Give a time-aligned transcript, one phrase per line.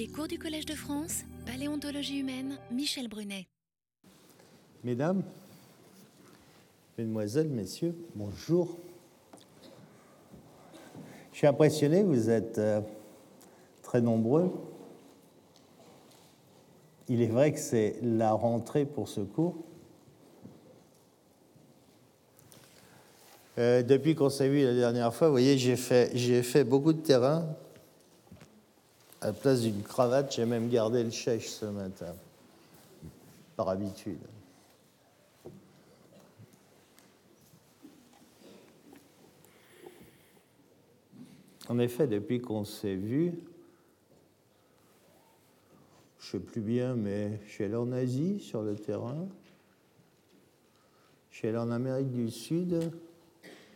[0.00, 3.46] Les cours du Collège de France, Paléontologie humaine, Michel Brunet.
[4.82, 5.22] Mesdames,
[6.96, 8.78] Mesdemoiselles, Messieurs, bonjour.
[11.32, 12.80] Je suis impressionné, vous êtes euh,
[13.82, 14.50] très nombreux.
[17.10, 19.56] Il est vrai que c'est la rentrée pour ce cours.
[23.58, 26.94] Euh, depuis qu'on s'est vu la dernière fois, vous voyez, j'ai fait, j'ai fait beaucoup
[26.94, 27.54] de terrain.
[29.22, 32.14] À la place d'une cravate, j'ai même gardé le chèche ce matin,
[33.54, 34.18] par habitude.
[41.68, 43.34] En effet, depuis qu'on s'est vu,
[46.18, 49.28] je ne sais plus bien, mais je suis allé en Asie sur le terrain.
[51.30, 52.90] Je suis allé en Amérique du Sud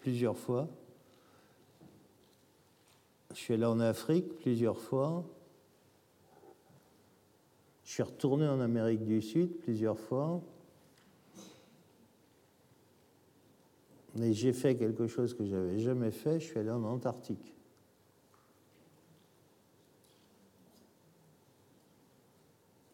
[0.01, 0.69] plusieurs fois.
[3.31, 5.25] Je suis allé en Afrique plusieurs fois.
[7.85, 10.41] Je suis retourné en Amérique du Sud plusieurs fois.
[14.21, 16.41] Et j'ai fait quelque chose que j'avais jamais fait.
[16.41, 17.55] Je suis allé en Antarctique.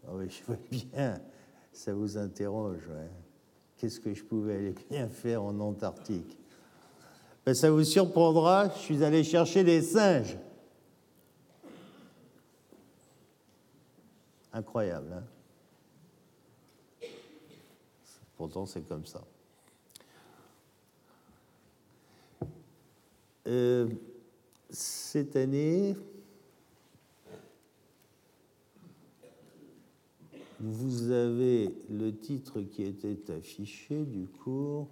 [0.06, 1.20] Ah oui, je vois bien,
[1.72, 2.88] ça vous interroge.
[3.76, 6.36] Qu'est-ce que je pouvais aller bien faire en Antarctique?
[7.46, 10.36] Ben, Ça vous surprendra, je suis allé chercher des singes.
[14.52, 15.24] Incroyable, hein
[18.36, 19.22] Pourtant, c'est comme ça.
[23.46, 23.88] Euh,
[24.70, 25.94] cette année,
[30.62, 34.88] Vous avez le titre qui était affiché du cours,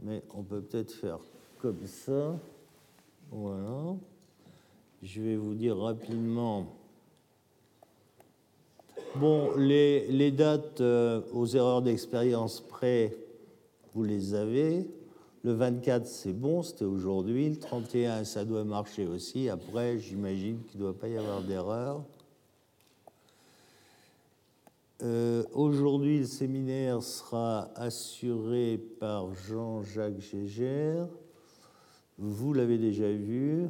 [0.00, 1.18] mais on peut peut-être faire
[1.58, 2.40] comme ça.
[3.30, 3.94] Voilà.
[5.02, 6.79] Je vais vous dire rapidement.
[9.20, 13.14] Bon, les, dates euh, aux erreurs d'expérience près,
[13.92, 14.88] vous les avez.
[15.44, 17.50] Le 24, c'est bon, c'était aujourd'hui.
[17.50, 19.50] Le 31, ça doit marcher aussi.
[19.50, 22.02] Après, j'imagine qu'il ne doit pas y avoir d'erreur.
[25.02, 31.06] Euh, aujourd'hui, le séminaire sera assuré par Jean-Jacques Gégère.
[32.16, 33.68] Vous l'avez déjà vu,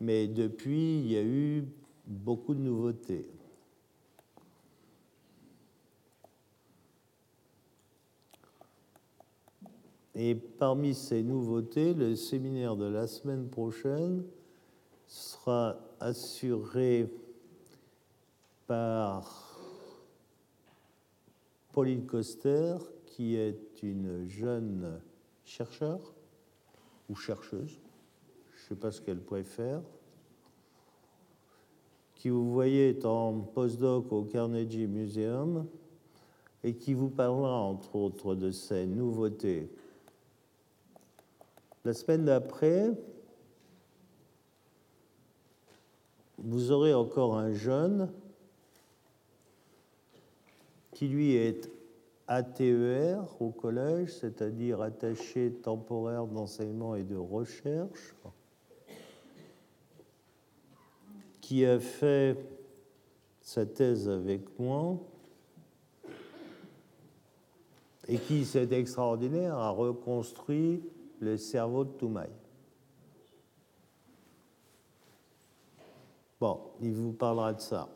[0.00, 1.64] mais depuis, il y a eu
[2.08, 3.28] beaucoup de nouveautés.
[10.20, 14.24] Et parmi ces nouveautés, le séminaire de la semaine prochaine
[15.06, 17.08] sera assuré
[18.66, 19.60] par
[21.72, 25.00] Pauline Coster, qui est une jeune
[25.44, 26.00] chercheur
[27.08, 27.78] ou chercheuse,
[28.56, 29.82] je ne sais pas ce qu'elle préfère,
[32.16, 35.68] qui vous voyez est en postdoc au Carnegie Museum
[36.64, 39.70] et qui vous parlera entre autres de ces nouveautés.
[41.84, 42.90] La semaine d'après,
[46.38, 48.12] vous aurez encore un jeune
[50.92, 51.70] qui lui est
[52.26, 58.14] ATER au collège, c'est-à-dire attaché temporaire d'enseignement et de recherche,
[61.40, 62.36] qui a fait
[63.40, 64.98] sa thèse avec moi
[68.08, 70.82] et qui, c'est extraordinaire, a reconstruit
[71.20, 72.30] le cerveau de Toumaï.
[76.40, 77.88] Bon, il vous parlera de ça.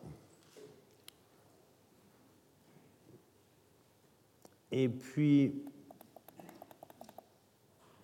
[4.73, 5.63] Et puis,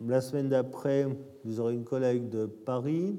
[0.01, 1.09] la semaine d'après,
[1.45, 3.19] vous aurez une collègue de Paris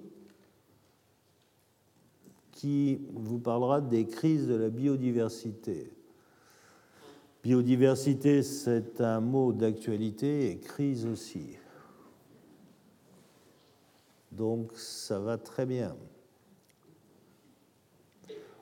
[2.52, 5.92] qui vous parlera des crises de la biodiversité.
[7.44, 11.59] Biodiversité, c'est un mot d'actualité et crise aussi.
[14.32, 15.96] Donc ça va très bien.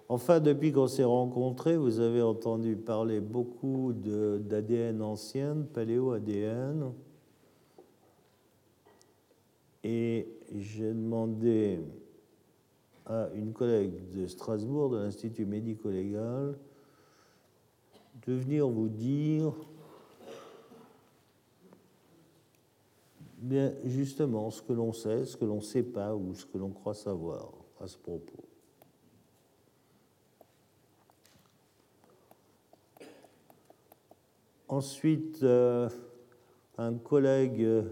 [0.10, 6.94] Enfin, depuis qu'on s'est rencontrés, vous avez entendu parler beaucoup d'ADN ancien, paléo-ADN.
[9.84, 11.82] Et j'ai demandé
[13.06, 16.58] à une collègue de Strasbourg, de l'Institut médico-légal,
[18.26, 19.54] de venir vous dire
[23.86, 26.70] justement ce que l'on sait, ce que l'on ne sait pas ou ce que l'on
[26.70, 28.44] croit savoir à ce propos.
[34.70, 35.88] Ensuite, euh,
[36.78, 37.84] un collègue euh,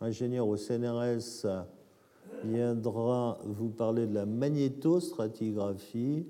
[0.00, 1.46] ingénieur au CNRS
[2.44, 6.26] viendra vous parler de la magnétostratigraphie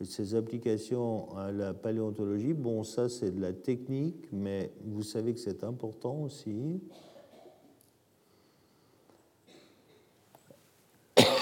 [0.00, 2.52] et de ses applications à la paléontologie.
[2.52, 6.80] Bon, ça c'est de la technique, mais vous savez que c'est important aussi.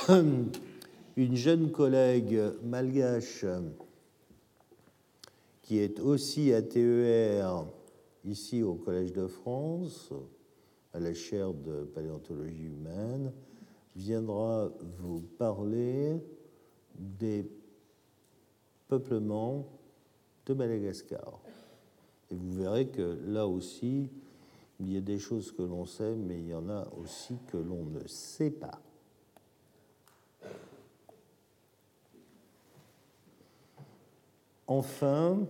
[1.16, 3.46] Une jeune collègue malgache
[5.62, 7.64] qui est aussi à TER
[8.24, 10.12] ici au Collège de France,
[10.92, 13.32] à la chaire de paléontologie humaine,
[13.96, 16.20] viendra vous parler
[16.98, 17.48] des
[18.88, 19.66] peuplements
[20.44, 21.40] de Madagascar.
[22.30, 24.10] Et vous verrez que là aussi,
[24.80, 27.56] il y a des choses que l'on sait, mais il y en a aussi que
[27.56, 28.83] l'on ne sait pas.
[34.66, 35.46] Enfin,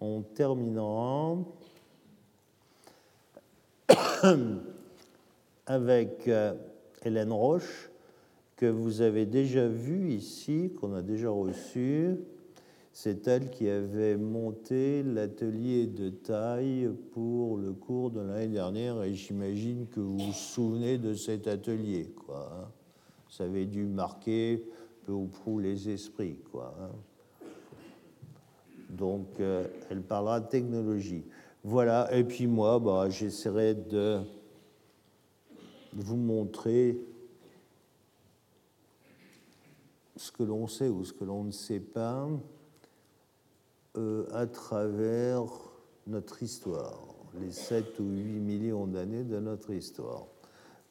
[0.00, 1.36] on terminera
[5.66, 6.54] avec euh,
[7.02, 7.90] Hélène Roche,
[8.56, 12.16] que vous avez déjà vue ici, qu'on a déjà reçue.
[12.92, 19.14] C'est elle qui avait monté l'atelier de taille pour le cours de l'année dernière et
[19.14, 22.12] j'imagine que vous vous souvenez de cet atelier.
[22.26, 22.68] Quoi, hein.
[23.30, 24.64] Ça avait dû marquer
[25.06, 26.40] peu ou prou les esprits.
[26.50, 26.90] Quoi, hein.
[28.88, 31.24] Donc, euh, elle parlera de technologie.
[31.64, 34.20] Voilà, et puis moi, bah, j'essaierai de
[35.92, 36.98] vous montrer
[40.16, 42.28] ce que l'on sait ou ce que l'on ne sait pas
[43.96, 45.44] euh, à travers
[46.06, 47.00] notre histoire,
[47.40, 50.26] les 7 ou 8 millions d'années de notre histoire.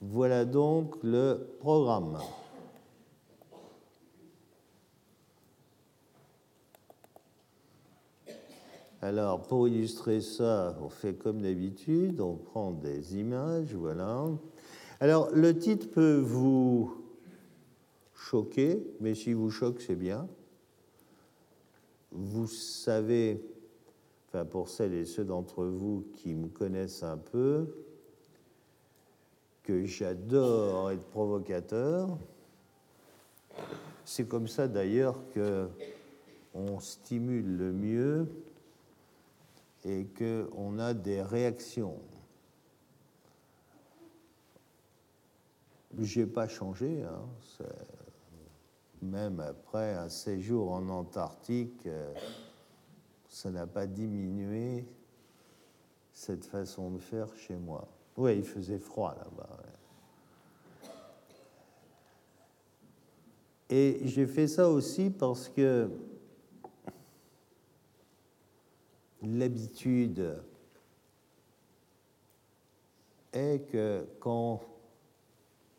[0.01, 2.19] Voilà donc le programme.
[9.01, 14.25] Alors, pour illustrer ça, on fait comme d'habitude, on prend des images, voilà.
[14.99, 16.91] Alors, le titre peut vous
[18.15, 20.27] choquer, mais si vous choque, c'est bien.
[22.11, 23.39] Vous savez,
[24.27, 27.67] enfin pour celles et ceux d'entre vous qui me connaissent un peu,
[29.61, 32.17] que j'adore être provocateur.
[34.05, 35.67] C'est comme ça d'ailleurs que
[36.55, 38.27] on stimule le mieux
[39.85, 41.99] et qu'on a des réactions.
[45.97, 47.65] Je n'ai pas changé, hein,
[49.01, 52.13] même après un séjour en Antarctique, euh,
[53.29, 54.85] ça n'a pas diminué
[56.11, 57.87] cette façon de faire chez moi.
[58.17, 59.57] Oui, il faisait froid là-bas.
[63.69, 65.89] Et j'ai fait ça aussi parce que
[69.35, 70.37] l'habitude
[73.33, 74.61] est que quand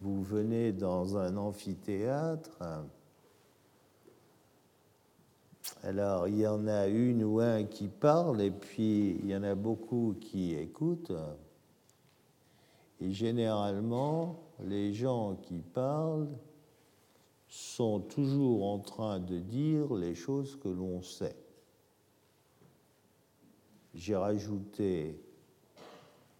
[0.01, 2.63] vous venez dans un amphithéâtre,
[5.83, 9.43] alors il y en a une ou un qui parle et puis il y en
[9.43, 11.13] a beaucoup qui écoutent.
[13.01, 16.29] Et généralement, les gens qui parlent
[17.49, 21.37] sont toujours en train de dire les choses que l'on sait
[23.95, 25.21] j'ai rajouté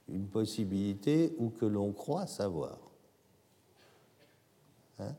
[0.09, 2.79] une possibilité ou que l'on croit savoir.
[4.99, 5.15] Hein?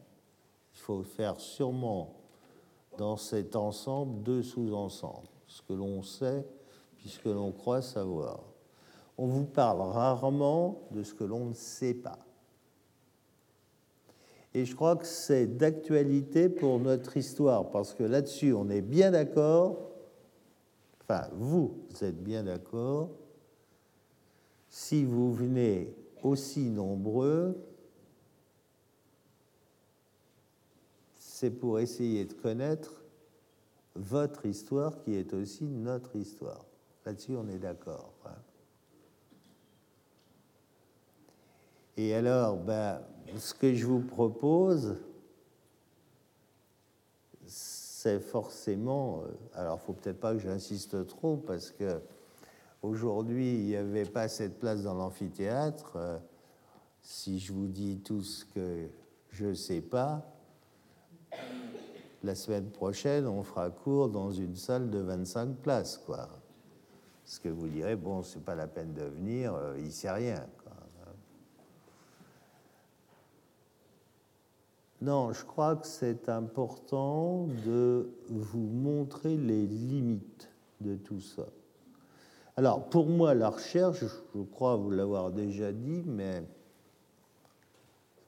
[0.74, 2.16] Il faut faire sûrement
[2.98, 6.45] dans cet ensemble deux sous-ensembles, ce que l'on sait
[6.98, 8.42] puisque l'on croit savoir.
[9.18, 12.19] On vous parle rarement de ce que l'on ne sait pas.
[14.54, 19.12] Et je crois que c'est d'actualité pour notre histoire, parce que là-dessus, on est bien
[19.12, 19.89] d'accord,
[21.09, 23.09] enfin vous, êtes bien d'accord,
[24.68, 27.57] si vous venez aussi nombreux,
[31.16, 33.01] c'est pour essayer de connaître
[33.95, 36.66] votre histoire qui est aussi notre histoire.
[37.06, 38.13] Là-dessus, on est d'accord.
[38.25, 38.35] Hein.
[41.97, 43.01] Et alors, ben,
[43.37, 44.97] ce que je vous propose,
[48.01, 49.23] c'est forcément.
[49.23, 51.99] Euh, alors, faut peut-être pas que j'insiste trop parce que
[52.81, 55.97] aujourd'hui, il n'y avait pas cette place dans l'amphithéâtre.
[55.97, 56.18] Euh,
[57.01, 58.87] si je vous dis tout ce que
[59.31, 60.25] je ne sais pas,
[62.23, 66.29] la semaine prochaine, on fera cours dans une salle de 25 places, quoi.
[67.25, 70.47] Ce que vous direz, bon, c'est pas la peine de venir, euh, il sait rien.
[75.01, 80.49] Non, je crois que c'est important de vous montrer les limites
[80.81, 81.47] de tout ça.
[82.57, 84.03] Alors, pour moi, la recherche,
[84.35, 86.44] je crois vous l'avoir déjà dit, mais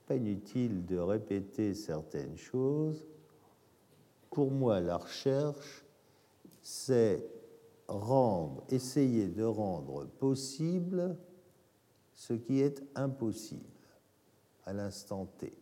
[0.07, 3.05] Pas inutile de répéter certaines choses.
[4.29, 5.85] Pour moi, la recherche,
[6.61, 7.25] c'est
[7.89, 11.17] rendre, essayer de rendre possible
[12.13, 13.65] ce qui est impossible
[14.65, 15.60] à l'instant T.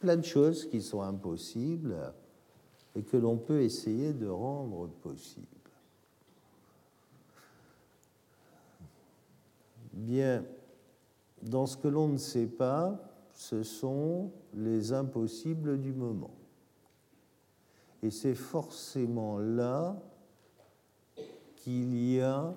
[0.00, 2.12] Plein de choses qui sont impossibles
[2.96, 5.46] et que l'on peut essayer de rendre possibles.
[9.92, 10.42] Bien,
[11.42, 12.98] dans ce que l'on ne sait pas,
[13.34, 16.34] ce sont les impossibles du moment.
[18.02, 20.00] Et c'est forcément là
[21.56, 22.54] qu'il y a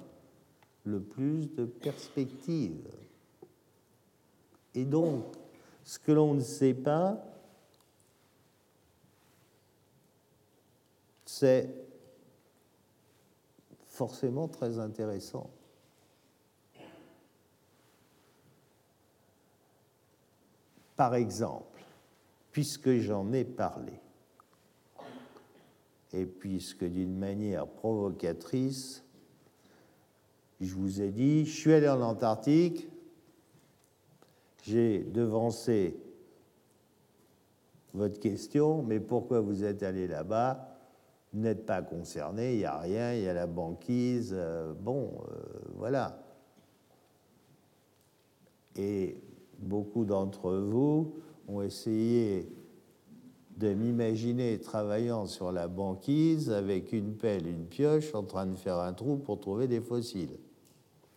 [0.86, 2.88] le plus de perspectives.
[4.74, 5.26] Et donc,
[5.84, 7.33] ce que l'on ne sait pas,
[11.36, 11.68] c'est
[13.88, 15.50] forcément très intéressant.
[20.96, 21.84] Par exemple,
[22.52, 23.94] puisque j'en ai parlé,
[26.14, 29.04] et puisque d'une manière provocatrice,
[30.62, 32.88] je vous ai dit, je suis allé en Antarctique,
[34.62, 36.00] j'ai devancé
[37.96, 40.73] votre question, mais pourquoi vous êtes allé là-bas?
[41.34, 45.44] N'êtes pas concerné, il n'y a rien, il y a la banquise, euh, bon, euh,
[45.76, 46.20] voilà.
[48.76, 49.18] Et
[49.60, 51.16] beaucoup d'entre vous
[51.48, 52.50] ont essayé
[53.58, 58.80] de m'imaginer travaillant sur la banquise avec une pelle, une pioche, en train de faire
[58.80, 60.38] un trou pour trouver des fossiles.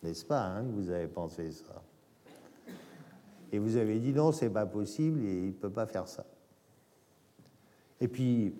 [0.03, 1.83] N'est-ce pas hein, que vous avez pensé ça?
[3.51, 6.25] Et vous avez dit non, c'est pas possible, il ne peut pas faire ça.
[7.99, 8.53] Et puis,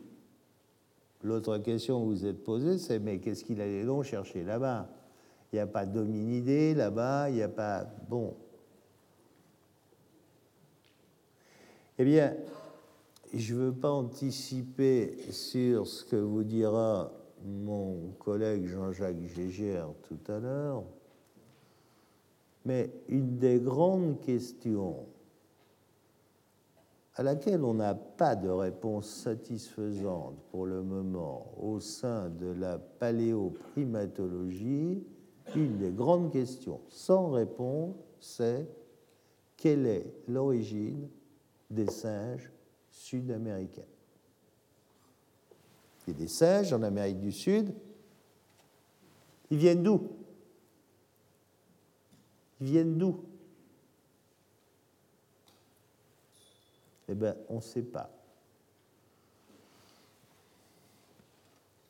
[1.24, 4.90] l'autre question que vous êtes posée, c'est mais qu'est-ce qu'il allait donc chercher là-bas?
[5.52, 7.86] Il n'y a pas d'hominidés là-bas, il n'y a pas.
[8.10, 8.36] Bon.
[11.98, 12.36] Eh bien,
[13.34, 17.12] je ne veux pas anticiper sur ce que vous dira
[17.44, 20.84] mon collègue Jean-Jacques Gégère tout à l'heure,
[22.66, 25.06] mais une des grandes questions
[27.18, 32.78] à laquelle on n'a pas de réponse satisfaisante pour le moment au sein de la
[32.78, 35.04] paléoprimatologie,
[35.56, 38.68] une des grandes questions sans réponse, c'est
[39.56, 41.08] quelle est l'origine
[41.72, 42.52] des singes
[42.92, 43.82] sud-américains?
[46.08, 47.74] A des singes en Amérique du Sud.
[49.50, 50.02] Ils viennent d'où?
[52.62, 53.27] Ils viennent d'où?
[57.10, 58.10] Eh bien, on ne sait pas.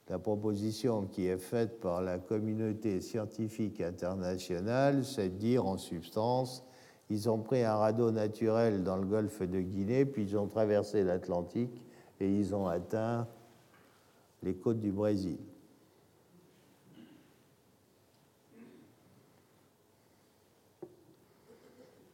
[0.09, 6.63] La proposition qui est faite par la communauté scientifique internationale, c'est de dire en substance,
[7.09, 11.03] ils ont pris un radeau naturel dans le golfe de Guinée, puis ils ont traversé
[11.03, 11.81] l'Atlantique
[12.19, 13.27] et ils ont atteint
[14.43, 15.38] les côtes du Brésil.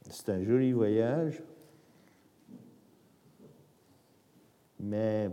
[0.09, 1.43] C'est un joli voyage,
[4.83, 5.29] mais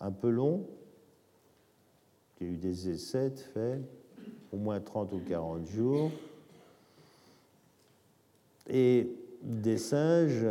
[0.00, 0.66] un peu long.
[2.40, 3.80] Il y a eu des essais faits,
[4.52, 6.10] au moins 30 ou 40 jours.
[8.68, 9.10] Et
[9.42, 10.46] des singes,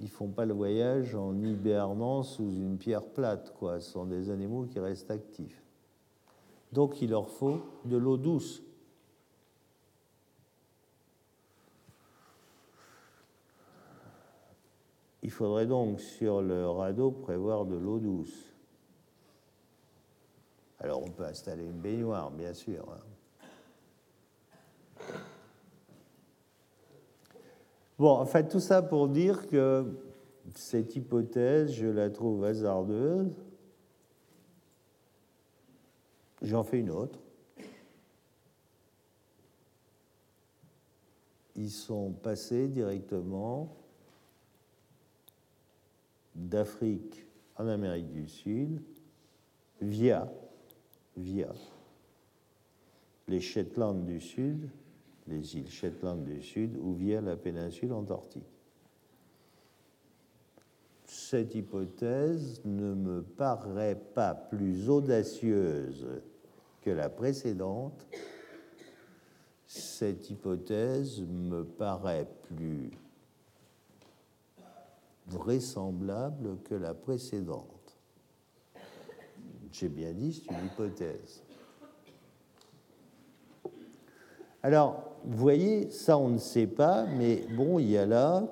[0.00, 3.80] ils font pas le voyage en hibernant sous une pierre plate, quoi.
[3.80, 5.62] Ce sont des animaux qui restent actifs.
[6.72, 8.62] Donc il leur faut de l'eau douce.
[15.28, 18.50] Il faudrait donc sur le radeau prévoir de l'eau douce.
[20.80, 22.82] Alors on peut installer une baignoire, bien sûr.
[22.90, 22.96] Hein.
[27.98, 29.84] Bon, en fait, tout ça pour dire que
[30.54, 33.36] cette hypothèse, je la trouve hasardeuse.
[36.40, 37.18] J'en fais une autre.
[41.54, 43.77] Ils sont passés directement
[46.38, 47.26] d'Afrique
[47.56, 48.80] en Amérique du Sud
[49.80, 50.32] via,
[51.16, 51.52] via
[53.26, 54.70] les Shetland du Sud
[55.28, 58.42] les îles Shetland du Sud ou via la péninsule antarctique.
[61.04, 66.06] Cette hypothèse ne me paraît pas plus audacieuse
[66.82, 68.06] que la précédente.
[69.66, 72.90] Cette hypothèse me paraît plus
[75.28, 77.98] vraisemblable que la précédente.
[79.72, 81.42] J'ai bien dit, c'est une hypothèse.
[84.62, 88.44] Alors, vous voyez, ça on ne sait pas, mais bon, il y a là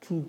[0.00, 0.24] tout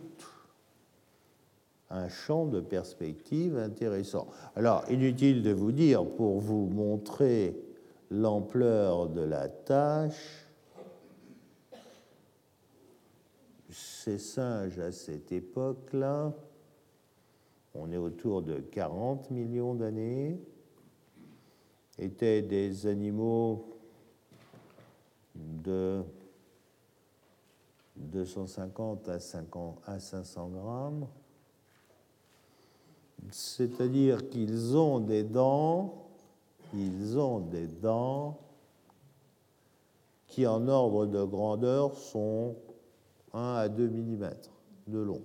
[1.89, 4.27] un champ de perspective intéressant.
[4.55, 7.55] Alors, inutile de vous dire, pour vous montrer
[8.09, 10.44] l'ampleur de la tâche,
[14.05, 16.31] ces singes à cette époque-là,
[17.73, 20.39] on est autour de 40 millions d'années,
[21.97, 23.79] étaient des animaux
[25.33, 26.03] de
[27.95, 31.07] 250 à, 500 grammes,
[33.31, 36.05] c'est-à-dire qu'ils ont des dents,
[36.75, 38.37] ils ont des dents
[40.27, 42.55] qui en ordre de grandeur sont
[43.35, 44.29] 1 à 2 mm
[44.87, 45.21] de long.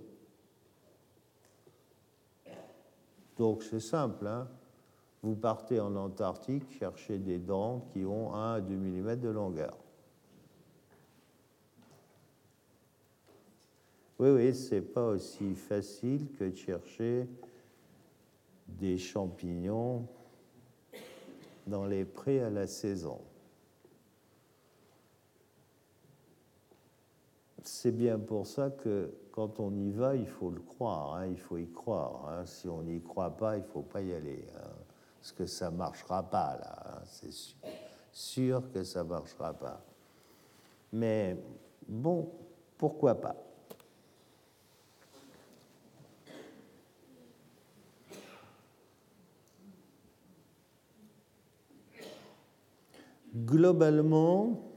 [3.37, 4.47] Donc c'est simple, hein
[5.23, 9.77] vous partez en Antarctique chercher des dents qui ont 1 à 2 mm de longueur.
[14.17, 17.27] Oui, oui, c'est pas aussi facile que de chercher
[18.67, 20.07] des champignons
[21.67, 23.19] dans les prés à la saison.
[27.63, 31.39] C'est bien pour ça que quand on y va, il faut le croire, hein, il
[31.39, 32.27] faut y croire.
[32.29, 32.45] Hein.
[32.45, 34.45] Si on n'y croit pas, il ne faut pas y aller.
[34.55, 34.69] Hein,
[35.19, 37.55] parce que ça ne marchera pas, là, c'est sûr,
[38.11, 39.79] sûr que ça ne marchera pas.
[40.91, 41.37] Mais
[41.87, 42.31] bon,
[42.77, 43.35] pourquoi pas?
[53.33, 54.70] Globalement,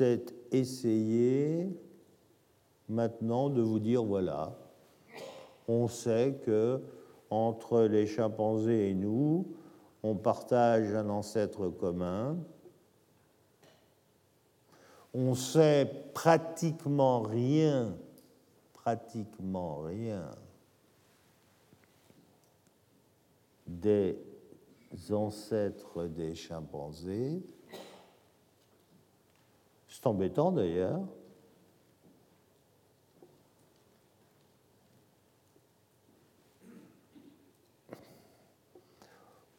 [0.00, 1.78] c'est essayer
[2.88, 4.56] maintenant de vous dire voilà,
[5.68, 6.80] on sait que
[7.28, 9.46] entre les chimpanzés et nous,
[10.02, 12.38] on partage un ancêtre commun.
[15.12, 17.94] On sait pratiquement rien,
[18.72, 20.30] pratiquement rien
[23.66, 24.16] des
[25.10, 27.42] ancêtres des chimpanzés.
[30.00, 31.02] C'est embêtant d'ailleurs.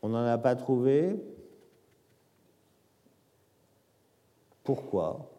[0.01, 1.15] On n'en a pas trouvé.
[4.63, 5.29] Pourquoi?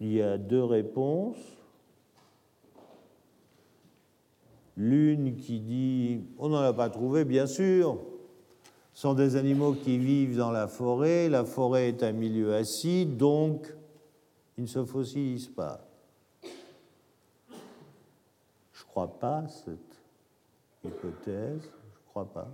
[0.00, 1.36] Il y a deux réponses.
[4.76, 8.17] L'une qui dit on n'en a pas trouvé, bien sûr.
[8.98, 11.28] Sont des animaux qui vivent dans la forêt.
[11.28, 13.72] La forêt est un milieu acide, donc
[14.56, 15.86] ils ne se fossilisent pas.
[18.72, 20.02] Je ne crois pas cette
[20.82, 21.62] hypothèse.
[21.62, 22.48] Je ne crois pas.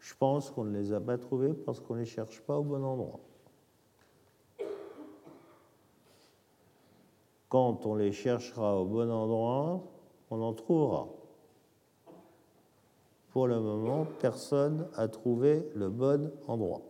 [0.00, 2.62] Je pense qu'on ne les a pas trouvés parce qu'on ne les cherche pas au
[2.62, 3.20] bon endroit.
[7.50, 9.84] Quand on les cherchera au bon endroit,
[10.30, 11.06] on en trouvera.
[13.34, 16.82] Pour le moment, personne n'a trouvé le bon endroit.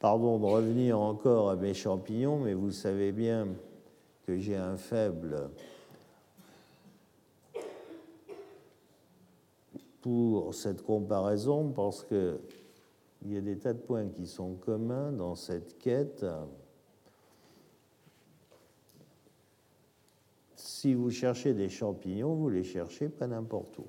[0.00, 3.46] Pardon de revenir encore à mes champignons, mais vous savez bien
[4.26, 5.48] que j'ai un faible
[10.00, 12.40] pour cette comparaison parce qu'il
[13.26, 16.26] y a des tas de points qui sont communs dans cette quête.
[20.56, 23.86] si vous cherchez des champignons, vous les cherchez pas n'importe où.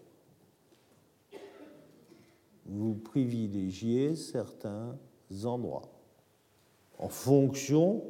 [2.65, 4.97] Vous privilégiez certains
[5.43, 5.89] endroits
[6.97, 8.01] en fonction,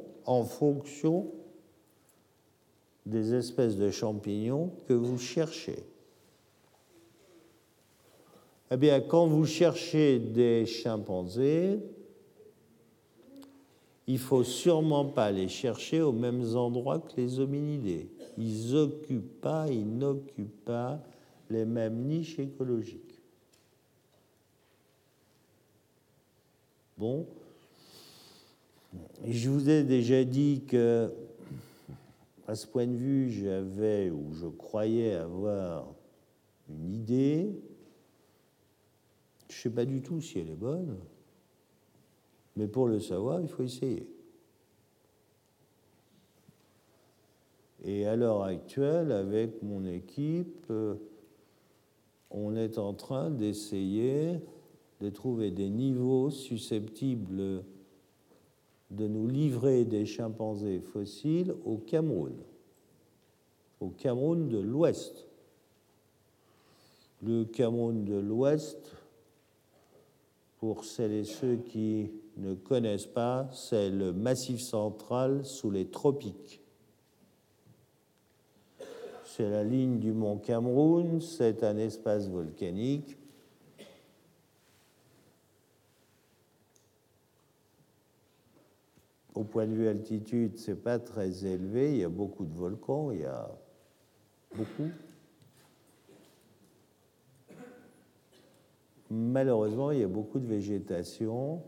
[3.04, 5.84] des espèces de champignons que vous cherchez.
[8.70, 11.80] Eh bien, quand vous cherchez des chimpanzés,
[14.06, 19.68] il faut sûrement pas les chercher aux mêmes endroits que les hominidés ils n'occupent pas,
[19.70, 21.02] ils n'occupent pas
[21.48, 23.05] les mêmes niches écologiques.
[26.98, 27.26] Bon,
[29.26, 31.12] je vous ai déjà dit que,
[32.48, 35.92] à ce point de vue, j'avais ou je croyais avoir
[36.70, 37.60] une idée.
[39.50, 40.96] Je ne sais pas du tout si elle est bonne,
[42.56, 44.08] mais pour le savoir, il faut essayer.
[47.84, 50.94] Et à l'heure actuelle, avec mon équipe, euh,
[52.30, 54.40] on est en train d'essayer
[55.00, 57.64] de trouver des niveaux susceptibles
[58.90, 62.34] de nous livrer des chimpanzés fossiles au Cameroun.
[63.80, 65.26] au Cameroun de l'Ouest.
[67.22, 68.94] Le Cameroun de l'Ouest,
[70.58, 76.62] pour celles et ceux qui ne connaissent pas, c'est le massif central sous les tropiques.
[79.24, 83.18] C'est la ligne du mont Cameroun, c'est un espace volcanique.
[89.36, 93.10] Au point de vue altitude, c'est pas très élevé, il y a beaucoup de volcans,
[93.10, 93.50] il y a
[94.56, 94.88] beaucoup.
[99.10, 101.62] Malheureusement, il y a beaucoup de végétation.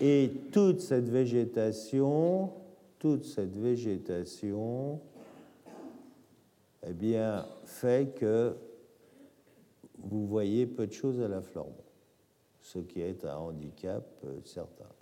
[0.00, 2.52] Et toute cette végétation,
[3.00, 5.00] toute cette végétation,
[6.86, 8.54] eh bien, fait que
[9.98, 11.82] vous voyez peu de choses à la flambe,
[12.60, 14.93] ce qui est un handicap euh, certain.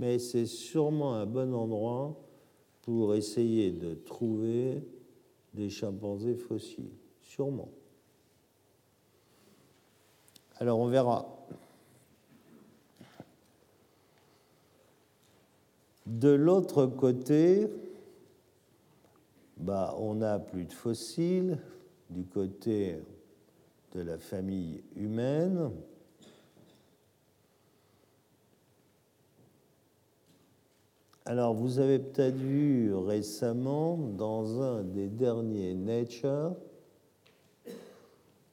[0.00, 2.16] Mais c'est sûrement un bon endroit
[2.80, 4.82] pour essayer de trouver
[5.52, 7.68] des chimpanzés fossiles, sûrement.
[10.56, 11.28] Alors on verra.
[16.06, 17.68] De l'autre côté,
[19.58, 21.58] bah, on n'a plus de fossiles
[22.08, 22.96] du côté
[23.92, 25.70] de la famille humaine.
[31.30, 36.56] Alors, vous avez peut-être vu récemment dans un des derniers Nature,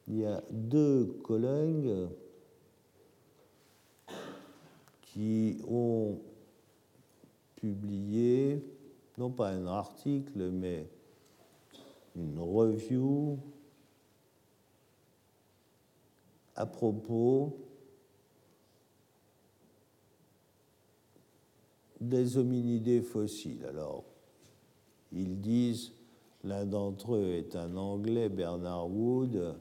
[0.07, 2.07] il y a deux collègues
[5.01, 6.19] qui ont
[7.55, 8.63] publié,
[9.17, 10.87] non pas un article, mais
[12.15, 13.39] une review
[16.55, 17.57] à propos
[21.99, 23.65] des hominidés fossiles.
[23.65, 24.03] Alors,
[25.11, 25.93] ils disent,
[26.43, 29.55] l'un d'entre eux est un Anglais, Bernard Wood,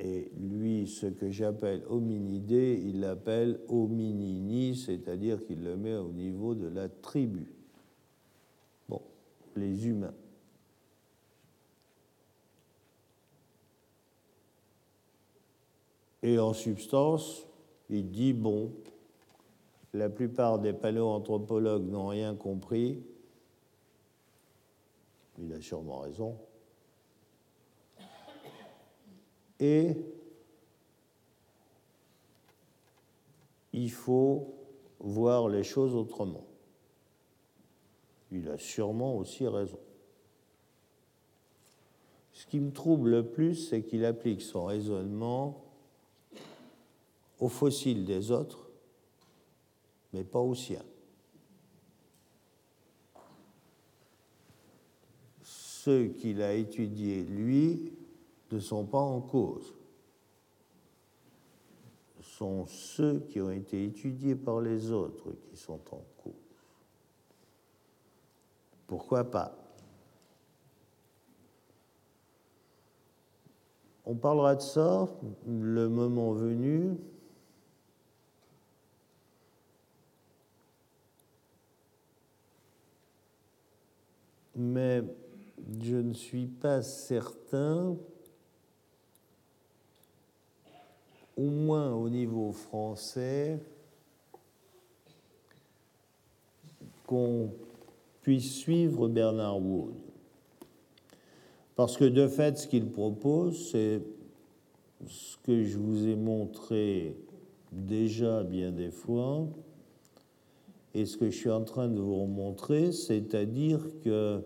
[0.00, 6.54] et lui, ce que j'appelle hominidé, il l'appelle hominini, c'est-à-dire qu'il le met au niveau
[6.54, 7.52] de la tribu
[9.58, 10.14] les humains.
[16.22, 17.46] Et en substance,
[17.90, 18.72] il dit, bon,
[19.94, 23.02] la plupart des paléoanthropologues n'ont rien compris.
[25.38, 26.36] Il a sûrement raison.
[29.60, 29.96] Et
[33.72, 34.54] il faut
[35.00, 36.48] voir les choses autrement
[38.30, 39.78] il a sûrement aussi raison.
[42.32, 45.64] Ce qui me trouble le plus, c'est qu'il applique son raisonnement
[47.40, 48.67] aux fossiles des autres,
[50.12, 50.84] mais pas aux siens.
[55.42, 57.92] Ceux qu'il a étudiés, lui,
[58.50, 59.74] ne sont pas en cause.
[62.20, 66.32] Ce sont ceux qui ont été étudiés par les autres qui sont en cause.
[68.86, 69.54] Pourquoi pas?
[74.04, 75.06] On parlera de ça
[75.46, 76.96] le moment venu.
[84.60, 85.04] Mais
[85.80, 87.96] je ne suis pas certain,
[91.36, 93.60] au moins au niveau français,
[97.06, 97.52] qu'on
[98.20, 99.94] puisse suivre Bernard Wood.
[101.76, 104.02] Parce que de fait, ce qu'il propose, c'est
[105.06, 107.16] ce que je vous ai montré
[107.70, 109.46] déjà bien des fois,
[110.94, 114.42] et ce que je suis en train de vous montrer, c'est-à-dire que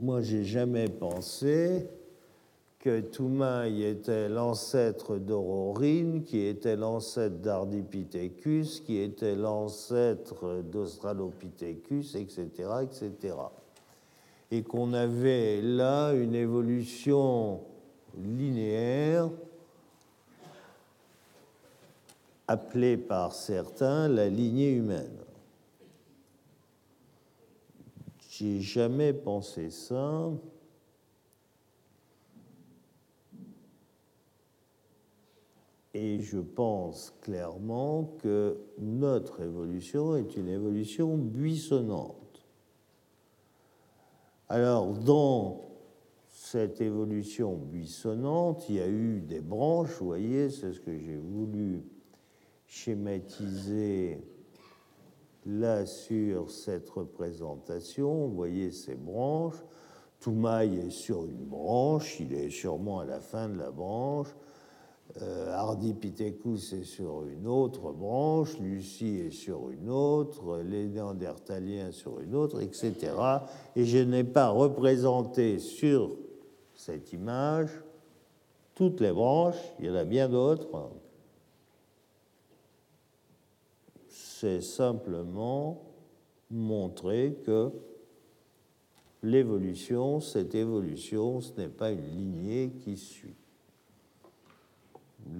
[0.00, 1.88] moi, j'ai jamais pensé
[2.78, 12.48] que Toumaï était l'ancêtre d'Aurorine, qui était l'ancêtre d'Ardipithecus, qui était l'ancêtre d'Australopithecus, etc.,
[12.82, 13.34] etc.
[14.50, 17.60] Et qu'on avait là une évolution
[18.22, 19.30] linéaire
[22.48, 25.18] appelée par certains la lignée humaine.
[28.30, 30.30] J'ai jamais pensé ça.
[35.94, 42.44] Et je pense clairement que notre évolution est une évolution buissonnante.
[44.50, 45.62] Alors, dans
[46.28, 51.16] cette évolution buissonnante, il y a eu des branches, vous voyez, c'est ce que j'ai
[51.16, 51.82] voulu
[52.66, 54.20] schématiser
[55.46, 59.62] là sur cette représentation, vous voyez ces branches.
[60.20, 64.34] Toumaï est sur une branche, il est sûrement à la fin de la branche.
[65.22, 65.56] Euh,
[66.12, 72.60] est sur une autre branche, Lucie est sur une autre, les Néandertaliens sur une autre,
[72.60, 73.12] etc.
[73.76, 76.16] Et je n'ai pas représenté sur
[76.74, 77.70] cette image
[78.76, 80.90] toutes les branches, il y en a bien d'autres.
[84.38, 85.80] C'est simplement
[86.50, 87.70] montrer que
[89.22, 93.34] l'évolution, cette évolution, ce n'est pas une lignée qui suit.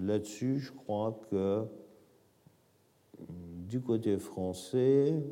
[0.00, 1.66] Là-dessus, je crois que
[3.68, 5.22] du côté français,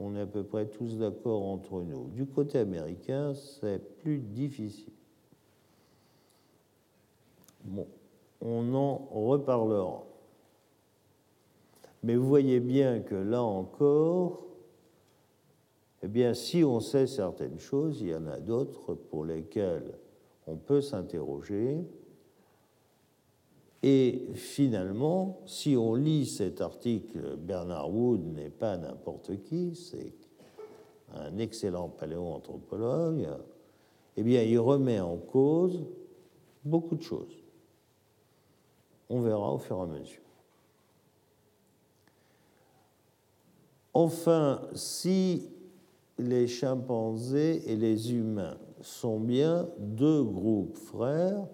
[0.00, 2.08] on est à peu près tous d'accord entre nous.
[2.08, 4.94] Du côté américain, c'est plus difficile.
[7.64, 7.86] Bon,
[8.40, 10.06] on en reparlera.
[12.04, 14.44] Mais vous voyez bien que là encore,
[16.02, 19.94] eh bien, si on sait certaines choses, il y en a d'autres pour lesquelles
[20.46, 21.78] on peut s'interroger.
[23.82, 30.12] Et finalement, si on lit cet article, Bernard Wood n'est pas n'importe qui, c'est
[31.14, 33.28] un excellent paléoanthropologue,
[34.18, 35.86] eh bien, il remet en cause
[36.66, 37.42] beaucoup de choses.
[39.08, 40.23] On verra au fur et à mesure.
[43.94, 45.48] Enfin, si
[46.18, 51.46] les chimpanzés et les humains sont bien deux groupes frères,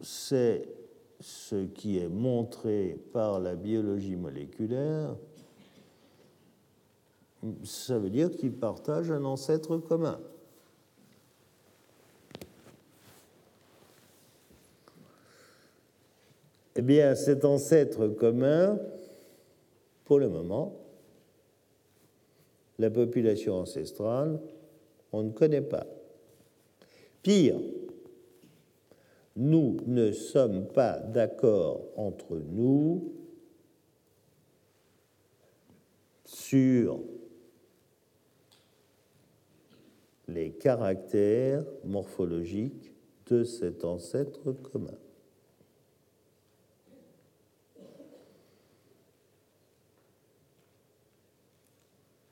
[0.00, 0.66] c'est
[1.20, 5.14] ce qui est montré par la biologie moléculaire,
[7.62, 10.18] ça veut dire qu'ils partagent un ancêtre commun.
[16.80, 18.80] Eh bien, cet ancêtre commun,
[20.06, 20.80] pour le moment,
[22.78, 24.40] la population ancestrale,
[25.12, 25.86] on ne connaît pas.
[27.22, 27.60] Pire,
[29.36, 33.12] nous ne sommes pas d'accord entre nous
[36.24, 37.02] sur
[40.28, 42.94] les caractères morphologiques
[43.26, 44.96] de cet ancêtre commun.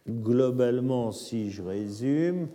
[0.09, 2.49] Globalement, si je résume,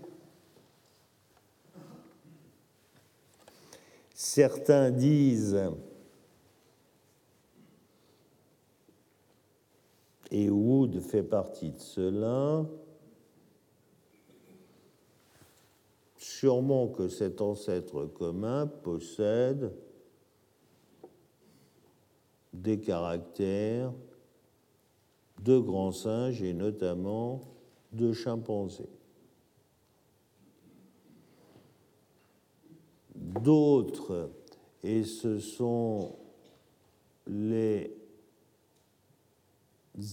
[4.23, 5.69] Certains disent,
[10.31, 12.65] et Wood fait partie de cela,
[16.17, 19.71] sûrement que cet ancêtre commun possède
[22.53, 23.91] des caractères
[25.43, 27.41] de grands singes et notamment
[27.91, 28.89] de chimpanzés.
[33.43, 34.29] d'autres,
[34.83, 36.15] et ce sont
[37.27, 37.91] les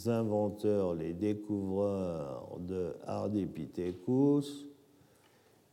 [0.07, 4.67] inventeurs, les découvreurs de Ardipithecus,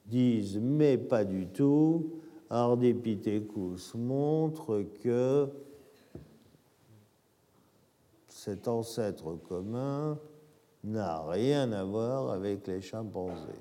[0.05, 2.11] disent mais pas du tout.
[2.49, 5.49] Ardipithecus montre que
[8.47, 10.17] cet ancêtre commun
[10.81, 13.59] n'a rien à voir avec les chimpanzés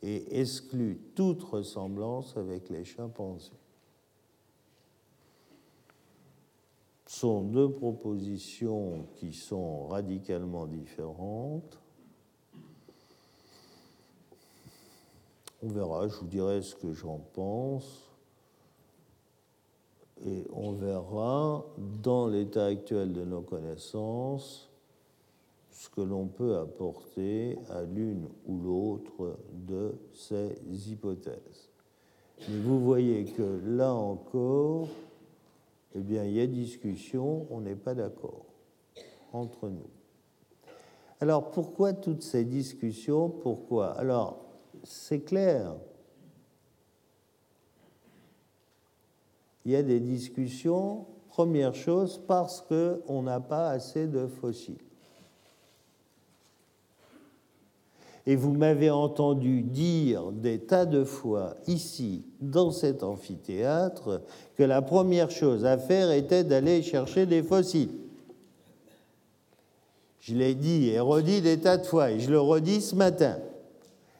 [0.00, 3.52] et exclut toute ressemblance avec les chimpanzés.
[7.04, 11.78] Ce sont deux propositions qui sont radicalement différentes.
[15.62, 18.07] On verra, je vous dirai ce que j'en pense.
[20.26, 21.64] Et on verra,
[22.02, 24.68] dans l'état actuel de nos connaissances,
[25.70, 30.58] ce que l'on peut apporter à l'une ou l'autre de ces
[30.90, 31.68] hypothèses.
[32.48, 34.88] Mais vous voyez que là encore,
[35.94, 38.44] eh bien, il y a discussion, on n'est pas d'accord
[39.32, 39.88] entre nous.
[41.20, 43.28] Alors pourquoi toutes ces discussions?
[43.28, 43.92] Pourquoi?
[43.98, 44.38] Alors,
[44.84, 45.74] c'est clair.
[49.68, 54.80] Il y a des discussions, première chose, parce qu'on n'a pas assez de fossiles.
[58.26, 64.22] Et vous m'avez entendu dire des tas de fois ici, dans cet amphithéâtre,
[64.56, 67.92] que la première chose à faire était d'aller chercher des fossiles.
[70.20, 73.36] Je l'ai dit et redit des tas de fois, et je le redis ce matin.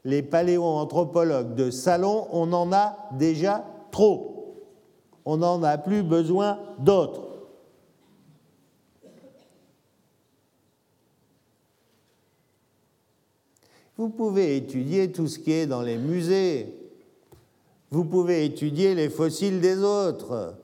[0.04, 4.38] Les paléoanthropologues de salon, on en a déjà trop
[5.31, 7.21] on n'en a plus besoin d'autres.
[13.99, 16.75] Vous pouvez étudier tout ce qui est dans les musées.
[17.91, 20.55] Vous pouvez étudier les fossiles des autres.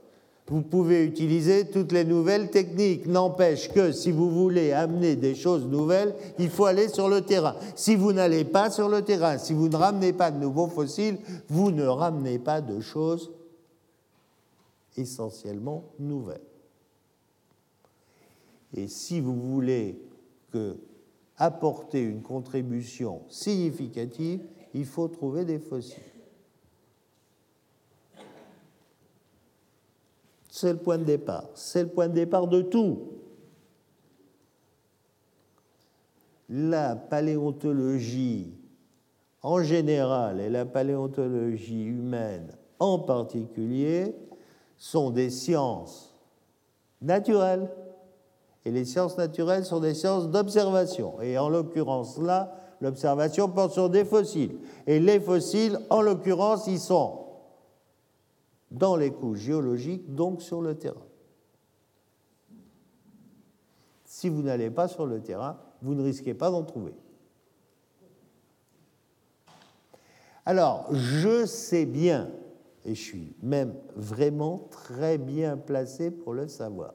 [0.48, 3.07] Vous pouvez utiliser toutes les nouvelles techniques.
[3.07, 7.57] N'empêche que si vous voulez amener des choses nouvelles, il faut aller sur le terrain.
[7.74, 11.18] Si vous n'allez pas sur le terrain, si vous ne ramenez pas de nouveaux fossiles,
[11.50, 13.31] vous ne ramenez pas de choses
[14.96, 16.40] essentiellement nouvelles.
[18.74, 20.00] Et si vous voulez
[20.50, 20.76] que
[21.37, 24.40] apporter une contribution significative,
[24.72, 26.02] il faut trouver des fossiles.
[30.48, 31.48] C'est le point de départ.
[31.54, 33.09] C'est le point de départ de tout.
[36.48, 38.52] La paléontologie
[39.42, 44.14] en général et la paléontologie humaine en particulier
[44.76, 46.14] sont des sciences
[47.00, 47.70] naturelles
[48.64, 51.20] et les sciences naturelles sont des sciences d'observation.
[51.20, 54.58] Et en l'occurrence, là, l'observation porte sur des fossiles.
[54.87, 57.20] Et les fossiles, en l'occurrence, ils sont
[58.70, 61.06] dans les couches géologiques, donc sur le terrain.
[64.04, 66.94] Si vous n'allez pas sur le terrain, vous ne risquez pas d'en trouver.
[70.46, 72.30] Alors, je sais bien,
[72.84, 76.94] et je suis même vraiment très bien placé pour le savoir,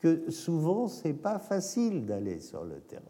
[0.00, 3.02] que souvent, ce n'est pas facile d'aller sur le terrain.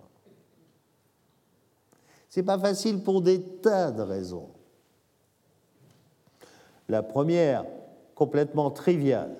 [2.29, 4.51] Ce n'est pas facile pour des tas de raisons.
[6.89, 7.65] La première,
[8.15, 9.37] complètement triviale,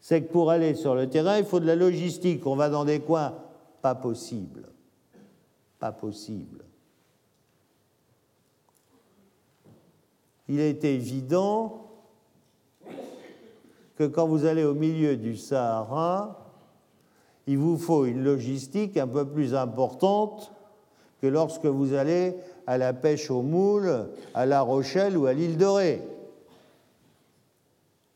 [0.00, 2.46] c'est que pour aller sur le terrain, il faut de la logistique.
[2.46, 3.34] On va dans des coins
[3.82, 4.70] pas possible.
[5.78, 6.64] Pas possible.
[10.48, 11.88] Il est évident
[13.96, 16.52] que quand vous allez au milieu du Sahara,
[17.46, 20.52] il vous faut une logistique un peu plus importante
[21.20, 25.56] que lorsque vous allez à la pêche aux moules à La Rochelle ou à l'île
[25.56, 26.02] de Ré,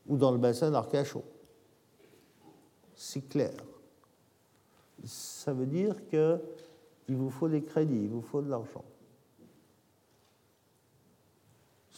[0.07, 1.23] ou dans le bassin d'Arcachon.
[2.95, 3.53] C'est clair.
[5.05, 8.85] Ça veut dire qu'il vous faut des crédits, il vous faut de l'argent.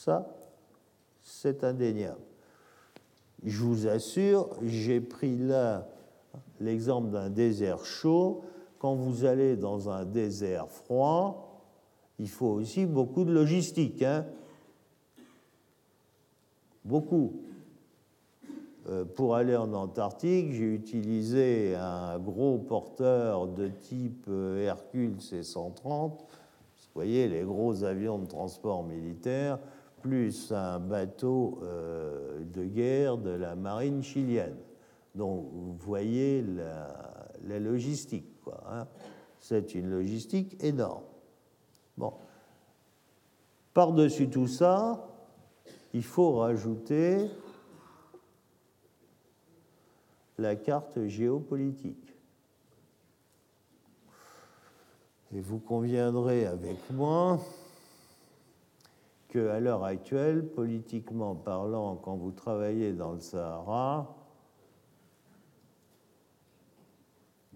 [0.05, 0.27] Ça,
[1.21, 2.21] c'est indéniable
[3.45, 5.87] je vous assure, j'ai pris là
[6.59, 8.41] l'exemple d'un désert chaud.
[8.79, 11.61] Quand vous allez dans un désert froid,
[12.19, 14.01] il faut aussi beaucoup de logistique.
[14.01, 14.25] Hein
[16.83, 17.41] beaucoup.
[18.87, 26.11] Euh, pour aller en Antarctique, j'ai utilisé un gros porteur de type euh, Hercule C-130.
[26.11, 26.17] Vous
[26.93, 29.57] voyez, les gros avions de transport militaire
[30.05, 34.55] plus un bateau euh, de guerre de la marine chilienne.
[35.15, 38.27] Donc vous voyez la, logistique.
[38.69, 38.85] Hein.
[39.39, 41.05] C'est une logistique énorme.
[41.97, 42.13] Bon.
[43.73, 45.07] Par-dessus tout ça,
[45.91, 47.27] il faut rajouter
[50.37, 52.13] la carte géopolitique.
[55.33, 57.39] Et vous conviendrez avec moi
[59.39, 64.15] à l'heure actuelle, politiquement parlant, quand vous travaillez dans le Sahara,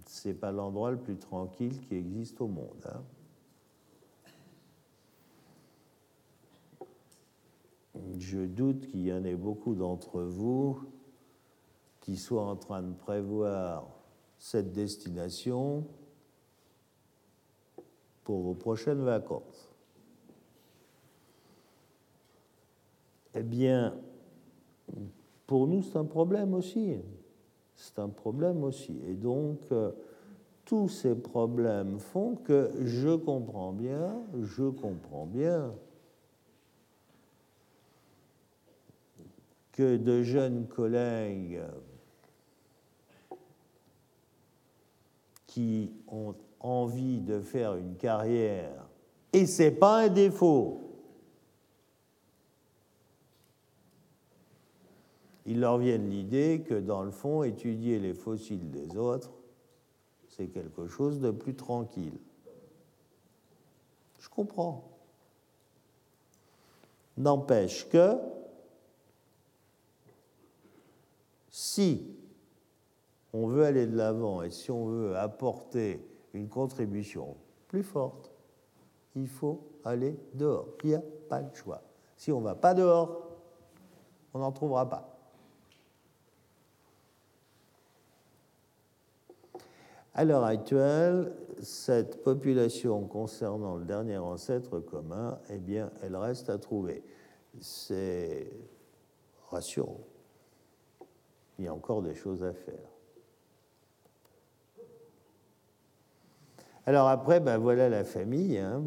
[0.06, 2.86] c'est pas l'endroit le plus tranquille qui existe au monde.
[2.86, 3.02] Hein.
[8.18, 10.82] Je doute qu'il y en ait beaucoup d'entre vous
[12.02, 13.88] qui soient en train de prévoir
[14.38, 15.86] cette destination
[18.24, 19.69] pour vos prochaines vacances.
[23.36, 23.96] Eh bien,
[25.46, 26.98] pour nous, c'est un problème aussi.
[27.76, 29.00] C'est un problème aussi.
[29.08, 29.92] Et donc, euh,
[30.66, 35.74] tous ces problèmes font que je comprends bien, je comprends bien
[39.72, 41.62] que de jeunes collègues
[45.48, 48.88] qui ont envie de faire une carrière,
[49.32, 50.89] et c'est pas un défaut,
[55.50, 59.32] il leur vient l'idée que, dans le fond, étudier les fossiles des autres,
[60.28, 62.20] c'est quelque chose de plus tranquille.
[64.20, 64.84] Je comprends.
[67.18, 68.16] N'empêche que,
[71.50, 72.16] si
[73.34, 77.36] on veut aller de l'avant et si on veut apporter une contribution
[77.68, 78.30] plus forte,
[79.16, 80.68] il faut aller dehors.
[80.84, 81.82] Il n'y a pas de choix.
[82.18, 83.32] Si on ne va pas dehors,
[84.36, 85.19] on n'en trouvera pas.
[90.20, 96.58] À l'heure actuelle, cette population concernant le dernier ancêtre commun, eh bien, elle reste à
[96.58, 97.02] trouver.
[97.62, 98.52] C'est
[99.50, 100.02] rassurant.
[101.58, 102.90] Il y a encore des choses à faire.
[106.86, 108.58] Alors après, ben voilà la famille.
[108.58, 108.84] Hein.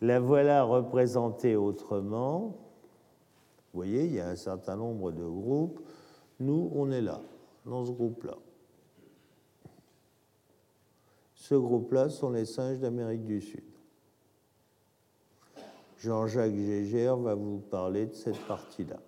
[0.00, 2.56] La voilà représentée autrement.
[3.72, 5.83] Vous voyez, il y a un certain nombre de groupes.
[6.40, 7.20] Nous, on est là,
[7.64, 8.36] dans ce groupe-là.
[11.34, 13.64] Ce groupe-là sont les singes d'Amérique du Sud.
[15.98, 19.00] Jean-Jacques Gégère va vous parler de cette partie-là.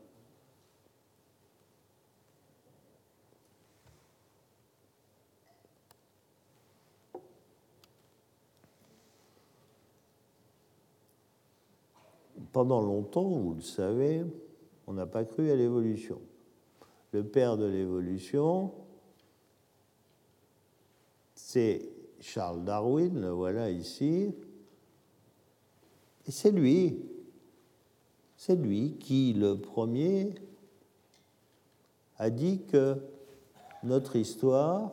[12.57, 14.25] pendant longtemps, vous le savez,
[14.87, 16.19] on n'a pas cru à l'évolution.
[17.17, 18.73] Le père de l'évolution,
[21.35, 21.89] c'est
[22.21, 24.35] Charles Darwin, le voilà ici,
[26.27, 26.99] et c'est lui,
[28.37, 30.35] c'est lui qui, le premier,
[32.19, 32.97] a dit que
[33.83, 34.93] notre histoire,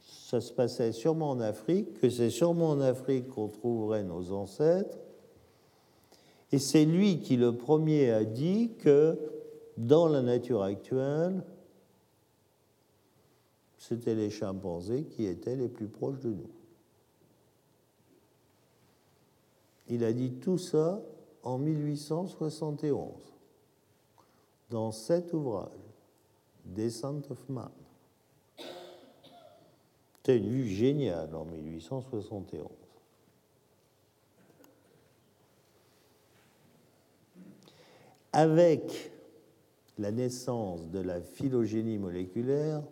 [0.00, 4.96] ça se passait sûrement en Afrique, que c'est sûrement en Afrique qu'on trouverait nos ancêtres,
[6.52, 9.18] et c'est lui qui, le premier, a dit que
[9.78, 11.44] dans la nature actuelle,
[13.78, 16.50] c'était les chimpanzés qui étaient les plus proches de nous.
[19.86, 21.00] Il a dit tout ça
[21.44, 23.12] en 1871,
[24.68, 25.70] dans cet ouvrage,
[26.64, 27.70] Descent of Man.
[30.16, 32.68] C'était une vue géniale en 1871.
[38.38, 39.10] avec
[39.98, 42.82] la naissance de la phylogénie moléculaire,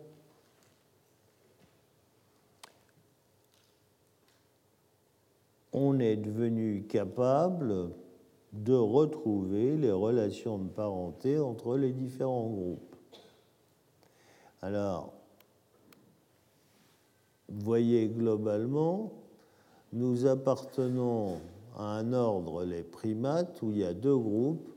[5.71, 7.91] on est devenu capable
[8.51, 12.95] de retrouver les relations de parenté entre les différents groupes.
[14.61, 15.13] Alors,
[17.47, 19.13] voyez globalement,
[19.93, 21.39] nous appartenons
[21.77, 24.76] à un ordre, les primates, où il y a deux groupes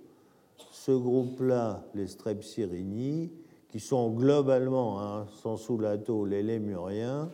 [0.71, 3.31] ce groupe-là, les Strepsirini,
[3.71, 7.31] qui sont globalement, hein, sans soulato, les lémuriens,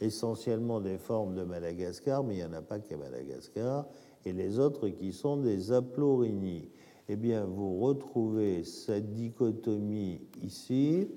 [0.00, 3.86] essentiellement des formes de Madagascar, mais il n'y en a pas qu'à Madagascar,
[4.24, 6.68] et les autres qui sont des Aplorini.
[7.08, 11.08] Eh bien, vous retrouvez cette dichotomie ici.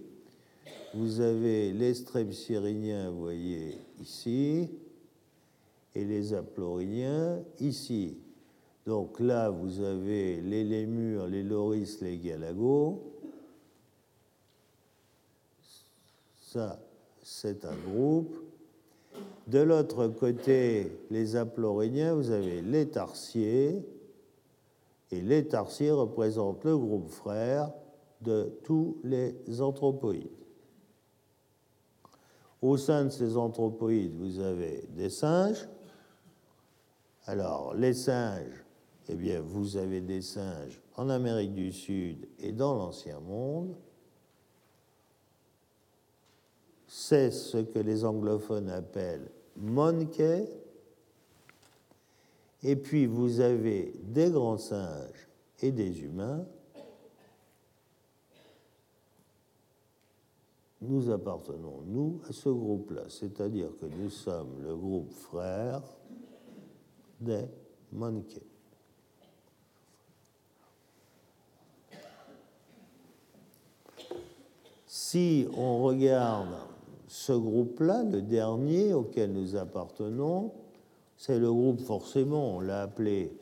[0.93, 4.69] Vous avez les Strepsiriniens, vous voyez, ici,
[5.93, 8.17] et les Aploriniens ici.
[8.91, 13.01] Donc là, vous avez les lémurs, les loris, les galagos.
[16.41, 16.77] Ça,
[17.23, 18.35] c'est un groupe.
[19.47, 23.81] De l'autre côté, les aploriniens, vous avez les tarsiers.
[25.09, 27.71] Et les tarsiers représentent le groupe frère
[28.19, 30.27] de tous les anthropoïdes.
[32.61, 35.69] Au sein de ces anthropoïdes, vous avez des singes.
[37.25, 38.60] Alors, les singes,
[39.11, 43.75] eh bien, vous avez des singes en Amérique du Sud et dans l'Ancien Monde.
[46.87, 50.47] C'est ce que les anglophones appellent monkey.
[52.63, 55.27] Et puis, vous avez des grands singes
[55.59, 56.45] et des humains.
[60.79, 65.81] Nous appartenons, nous, à ce groupe-là, c'est-à-dire que nous sommes le groupe frère
[67.19, 67.45] des
[67.91, 68.50] monkeys.
[75.11, 76.55] Si on regarde
[77.05, 80.53] ce groupe-là, le dernier auquel nous appartenons,
[81.17, 83.33] c'est le groupe forcément, on l'a appelé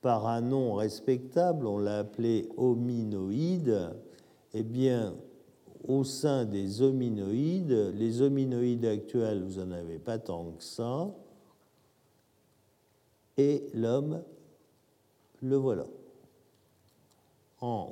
[0.00, 3.94] par un nom respectable, on l'a appelé hominoïde,
[4.52, 5.14] eh bien,
[5.86, 11.08] au sein des hominoïdes, les hominoïdes actuels, vous n'en avez pas tant que ça,
[13.36, 14.24] et l'homme,
[15.40, 15.84] le voilà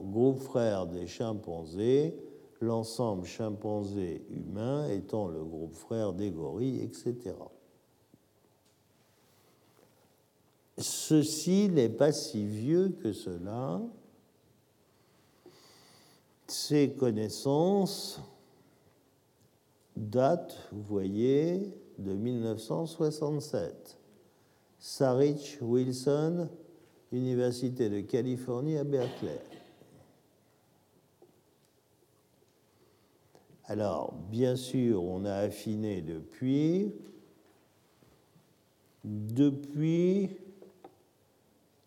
[0.05, 2.15] groupe frère des chimpanzés,
[2.61, 7.35] l'ensemble chimpanzé humain étant le groupe frère des gorilles, etc.
[10.79, 13.81] Ceci n'est pas si vieux que cela.
[16.47, 18.21] Ces connaissances
[19.97, 23.99] datent, vous voyez, de 1967.
[24.79, 26.49] Sarich Wilson,
[27.13, 29.41] Université de Californie à Berkeley.
[33.73, 36.93] Alors, bien sûr, on a affiné depuis.
[39.03, 40.29] Depuis,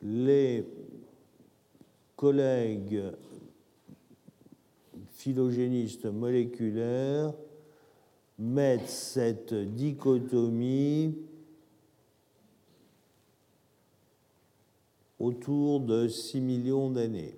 [0.02, 0.66] les
[2.16, 3.04] collègues
[5.12, 7.36] phylogénistes moléculaires
[8.40, 11.16] mettent cette dichotomie
[15.20, 17.38] autour de 6 millions d'années.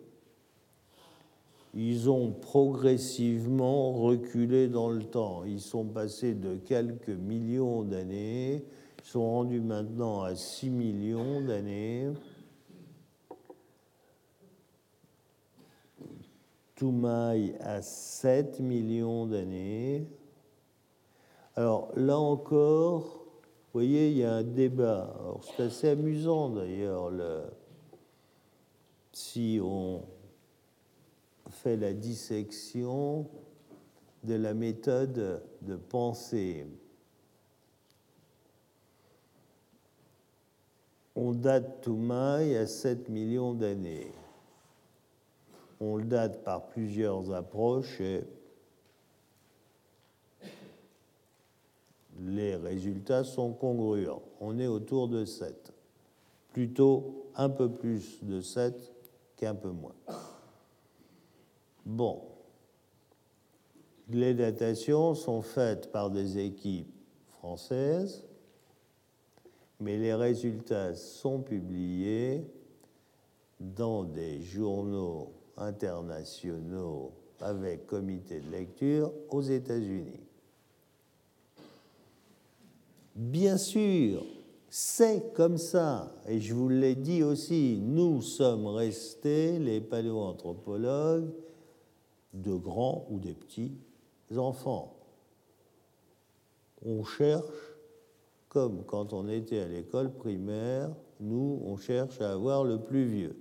[1.74, 5.44] Ils ont progressivement reculé dans le temps.
[5.44, 8.66] Ils sont passés de quelques millions d'années,
[9.00, 12.10] ils sont rendus maintenant à 6 millions d'années.
[16.76, 20.06] Toumaï à 7 millions d'années.
[21.56, 25.16] Alors là encore, vous voyez, il y a un débat.
[25.42, 27.12] C'est assez amusant d'ailleurs
[29.12, 30.02] si on
[31.58, 33.28] fait la dissection
[34.24, 36.66] de la méthode de pensée.
[41.16, 44.12] On date Toumaï à 7 millions d'années
[45.80, 48.24] on le date par plusieurs approches et
[52.20, 54.24] les résultats sont congruents.
[54.40, 55.72] On est autour de 7.
[56.52, 58.92] Plutôt un peu plus de 7
[59.36, 59.94] qu'un peu moins.
[61.88, 62.20] Bon.
[64.10, 66.92] Les datations sont faites par des équipes
[67.30, 68.26] françaises,
[69.80, 72.46] mais les résultats sont publiés
[73.62, 80.20] dans des journaux internationaux avec comité de lecture aux États-Unis.
[83.16, 84.26] Bien sûr,
[84.70, 91.32] c'est comme ça, et je vous l'ai dit aussi, nous sommes restés, les paléoanthropologues,
[92.34, 93.78] de grands ou des petits
[94.36, 94.96] enfants.
[96.86, 97.76] On cherche,
[98.50, 103.36] comme quand on était à l'école primaire, nous, on cherche à avoir le plus vieux.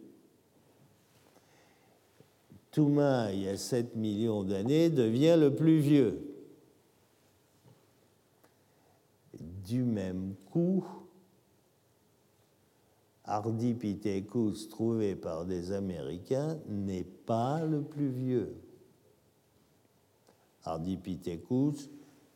[2.70, 6.22] Touma, il y a 7 millions d'années, devient le plus vieux.
[9.66, 10.84] Du même coup,
[13.24, 18.54] Ardipithecus, trouvé par des Américains, n'est pas le plus vieux.
[20.66, 21.88] Ardipithecus,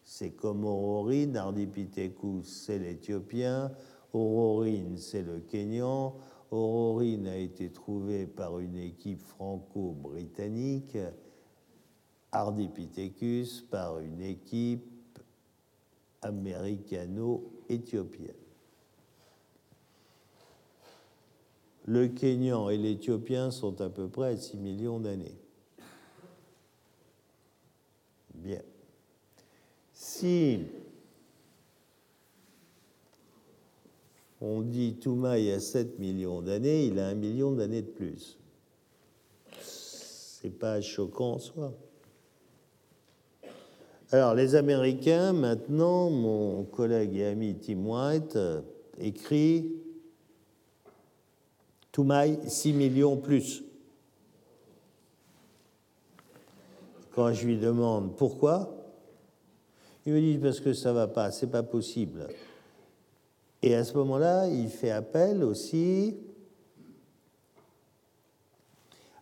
[0.04, 1.36] c'est comme Aurorine.
[1.36, 3.70] Ardipithecus, c'est l'Éthiopien.
[4.12, 6.14] Aurorine, c'est le Kenyan.
[6.50, 10.98] Aurorine a été trouvé par une équipe franco-britannique,
[12.32, 14.84] Ardipithecus par une équipe
[16.22, 18.34] américano-éthiopienne.
[21.86, 25.39] Le Kenyan et l'Éthiopien sont à peu près à 6 millions d'années.
[28.40, 28.62] Bien.
[29.92, 30.60] Si
[34.40, 38.38] on dit Touma a 7 millions d'années, il a un million d'années de plus.
[39.60, 41.74] C'est pas choquant en soi.
[44.10, 48.62] Alors, les Américains, maintenant, mon collègue et ami Tim White euh,
[48.98, 49.70] écrit
[51.92, 53.62] Toumaï 6 millions plus.
[57.14, 58.74] Quand je lui demande pourquoi,
[60.06, 62.28] il me dit parce que ça va pas, c'est pas possible.
[63.62, 66.16] Et à ce moment-là, il fait appel aussi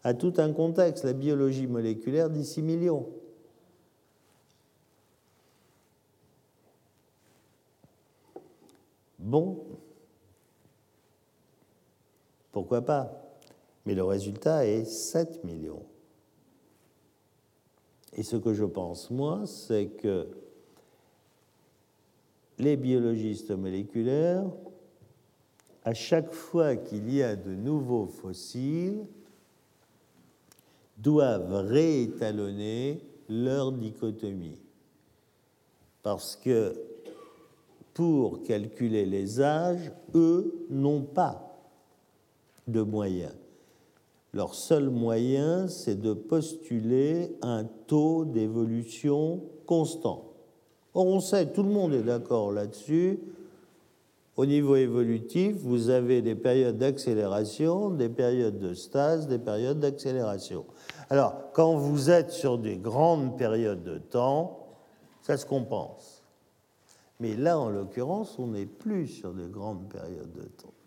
[0.04, 3.08] à tout un contexte, la biologie moléculaire d'ici millions.
[9.18, 9.66] Bon,
[12.52, 13.12] pourquoi pas?
[13.84, 15.82] Mais le résultat est 7 millions.
[18.18, 20.26] Et ce que je pense, moi, c'est que
[22.58, 24.44] les biologistes moléculaires,
[25.84, 29.06] à chaque fois qu'il y a de nouveaux fossiles,
[30.96, 34.58] doivent réétalonner leur dichotomie.
[36.02, 36.74] Parce que
[37.94, 41.56] pour calculer les âges, eux n'ont pas
[42.66, 43.36] de moyens.
[44.38, 50.26] Leur seul moyen, c'est de postuler un taux d'évolution constant.
[50.94, 53.18] Or, on sait, tout le monde est d'accord là-dessus.
[54.36, 60.66] Au niveau évolutif, vous avez des périodes d'accélération, des périodes de stase, des périodes d'accélération.
[61.10, 64.68] Alors, quand vous êtes sur des grandes périodes de temps,
[65.20, 66.22] ça se compense.
[67.18, 70.77] Mais là, en l'occurrence, on n'est plus sur des grandes périodes de temps.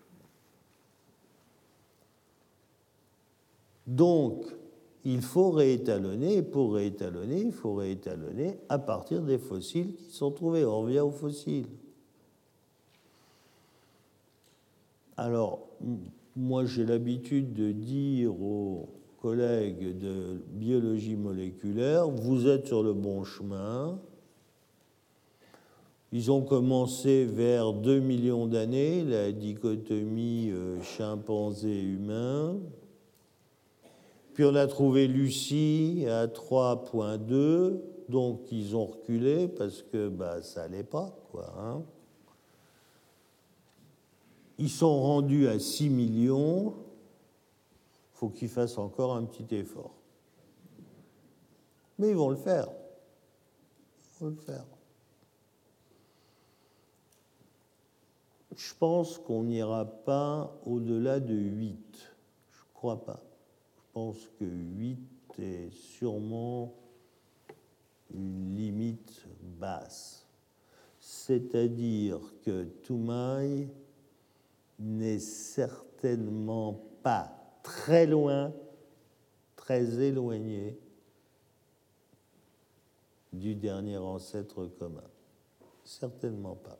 [3.87, 4.45] Donc,
[5.03, 10.31] il faut réétalonner, et pour réétalonner, il faut réétalonner à partir des fossiles qui sont
[10.31, 10.63] trouvés.
[10.63, 11.67] On revient aux fossiles.
[15.17, 15.67] Alors,
[16.35, 18.89] moi j'ai l'habitude de dire aux
[19.21, 23.99] collègues de biologie moléculaire, vous êtes sur le bon chemin.
[26.11, 32.57] Ils ont commencé vers 2 millions d'années, la dichotomie euh, chimpanzé-humain.
[34.33, 40.67] Puis on a trouvé Lucie à 3.2, donc ils ont reculé parce que bah, ça
[40.67, 41.13] n'allait pas.
[41.57, 41.81] Hein.
[44.57, 49.95] Ils sont rendus à 6 millions, il faut qu'ils fassent encore un petit effort.
[51.97, 52.67] Mais ils vont le faire.
[52.69, 54.65] Ils vont le faire.
[58.55, 61.77] Je pense qu'on n'ira pas au-delà de 8.
[62.51, 63.19] Je ne crois pas.
[63.91, 64.99] Je pense que 8
[65.39, 66.73] est sûrement
[68.13, 69.25] une limite
[69.59, 70.25] basse.
[70.97, 73.67] C'est-à-dire que Toumaï
[74.79, 78.53] n'est certainement pas très loin,
[79.57, 80.79] très éloigné
[83.33, 85.03] du dernier ancêtre commun.
[85.83, 86.79] Certainement pas.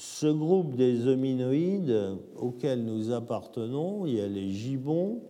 [0.00, 5.20] Ce groupe des hominoïdes auxquels nous appartenons, il y a les gibbons,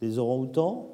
[0.00, 0.90] les orang-outans.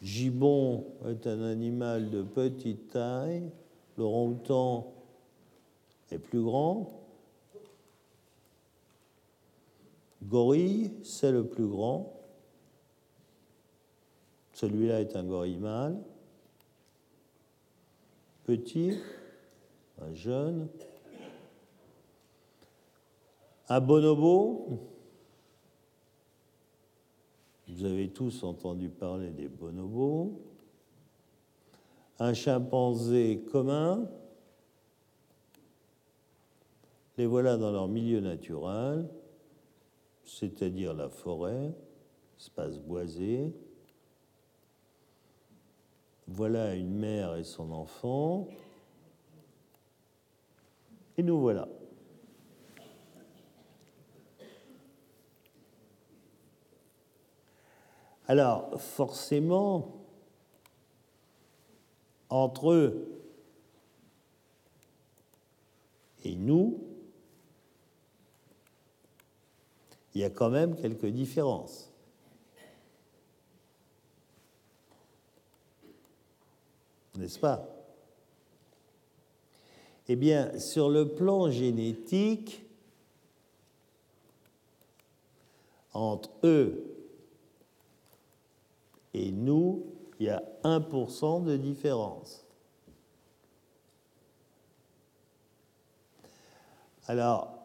[0.00, 3.50] Gibbon est un animal de petite taille,
[3.98, 4.90] l'orang-outan
[6.10, 6.88] est plus grand.
[10.22, 12.14] Gorille, c'est le plus grand.
[14.54, 15.98] Celui-là est un gorille mâle
[18.50, 18.98] petit,
[20.00, 20.68] un jeune.
[23.68, 24.80] Un bonobo,
[27.68, 30.40] vous avez tous entendu parler des bonobos.
[32.18, 34.10] Un chimpanzé commun,
[37.18, 39.08] les voilà dans leur milieu naturel,
[40.24, 41.72] c'est-à-dire la forêt,
[42.36, 43.54] espace boisé.
[46.32, 48.46] Voilà une mère et son enfant.
[51.18, 51.66] Et nous voilà.
[58.28, 59.92] Alors, forcément,
[62.28, 63.24] entre eux
[66.22, 66.78] et nous,
[70.14, 71.89] il y a quand même quelques différences.
[77.20, 77.68] N'est-ce pas?
[80.08, 82.64] Eh bien, sur le plan génétique,
[85.92, 86.84] entre eux
[89.14, 89.84] et nous,
[90.18, 92.44] il y a 1% de différence.
[97.06, 97.56] Alors,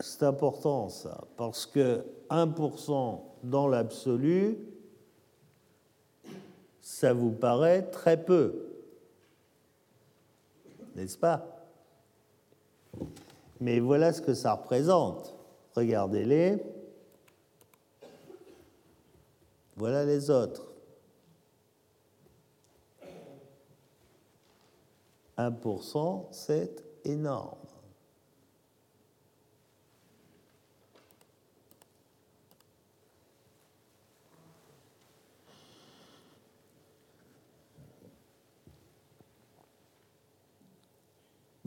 [0.00, 4.58] c'est important ça, parce que 1% dans l'absolu,
[6.86, 8.64] ça vous paraît très peu,
[10.94, 11.66] n'est-ce pas?
[13.60, 15.34] Mais voilà ce que ça représente.
[15.74, 16.62] Regardez-les.
[19.74, 20.72] Voilà les autres.
[25.36, 27.65] 1%, c'est énorme.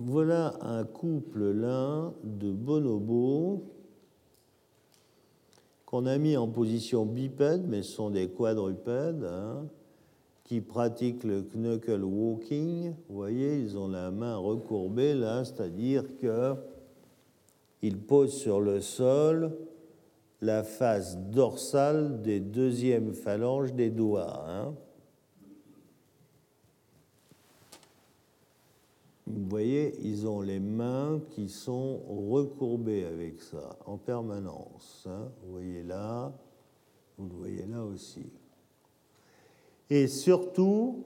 [0.02, 3.66] Voilà un couple là de bonobos
[5.86, 9.68] qu'on a mis en position bipède, mais ce sont des quadrupèdes, hein,
[10.46, 12.94] qui pratiquent le knuckle walking.
[13.10, 16.06] Vous voyez, ils ont la main recourbée là, c'est-à-dire
[17.82, 19.52] qu'ils posent sur le sol
[20.40, 24.46] la face dorsale des deuxièmes phalanges des doigts.
[24.48, 24.76] Hein.
[29.30, 35.06] Vous voyez, ils ont les mains qui sont recourbées avec ça en permanence.
[35.08, 35.30] Hein.
[35.44, 36.34] Vous voyez là,
[37.16, 38.26] vous le voyez là aussi.
[39.92, 41.04] Et surtout,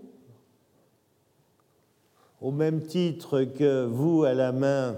[2.40, 4.98] au même titre que vous à la main,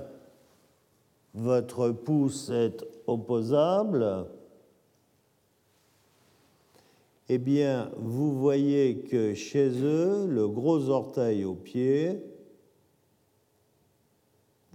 [1.33, 4.27] votre pouce est opposable,
[7.27, 12.21] eh bien, vous voyez que chez eux, le gros orteil au pied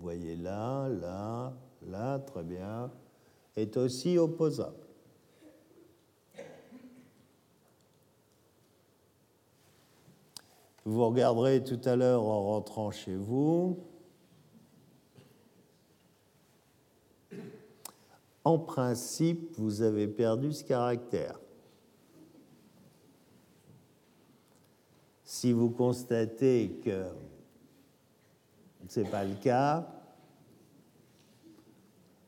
[0.00, 1.52] vous voyez là, là,
[1.86, 2.90] là, très bien,
[3.54, 4.86] est aussi opposable.
[10.86, 13.78] Vous regarderez tout à l'heure en rentrant chez vous.
[18.42, 21.38] En principe, vous avez perdu ce caractère.
[25.24, 27.04] Si vous constatez que
[28.90, 29.86] ce n'est pas le cas,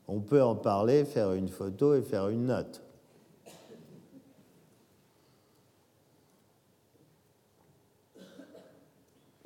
[0.07, 2.81] on peut en parler, faire une photo et faire une note.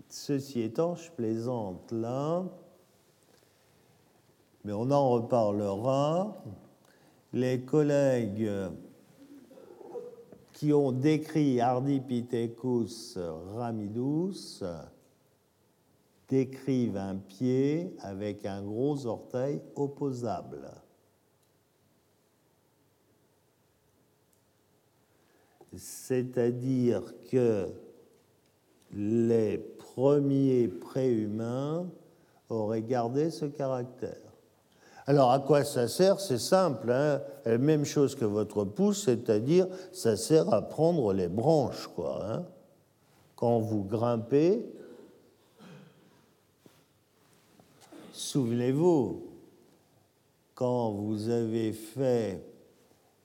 [0.09, 2.43] Ceci étant, je plaisante là,
[4.63, 6.37] mais on en reparlera.
[7.33, 8.51] Les collègues
[10.53, 13.17] qui ont décrit Ardipithecus
[13.55, 14.63] ramidus
[16.27, 20.69] décrivent un pied avec un gros orteil opposable.
[25.75, 27.69] C'est-à-dire que
[28.93, 31.87] les premiers préhumains
[32.49, 34.15] auraient gardé ce caractère.
[35.05, 36.19] Alors à quoi ça sert?
[36.19, 41.29] C'est simple, hein la même chose que votre pouce, c'est-à-dire ça sert à prendre les
[41.29, 41.87] branches.
[41.95, 42.45] Quoi, hein
[43.35, 44.65] Quand vous grimpez,
[48.17, 49.27] souvenez-vous,
[50.55, 52.43] quand vous avez fait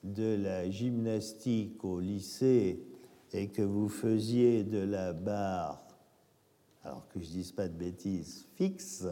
[0.04, 2.82] de la gymnastique au lycée
[3.32, 5.82] et que vous faisiez de la barre,
[6.84, 9.06] alors que je ne dise pas de bêtises, fixe,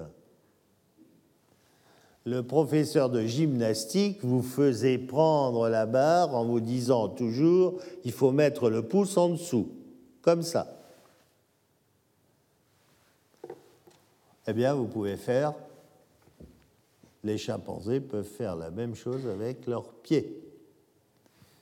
[2.26, 8.32] le professeur de gymnastique vous faisait prendre la barre en vous disant toujours il faut
[8.32, 9.70] mettre le pouce en dessous,
[10.20, 10.76] comme ça.
[14.46, 15.54] Eh bien, vous pouvez faire,
[17.22, 20.42] les chimpanzés peuvent faire la même chose avec leurs pieds,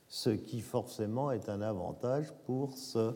[0.08, 3.12] ce qui forcément est un avantage pour se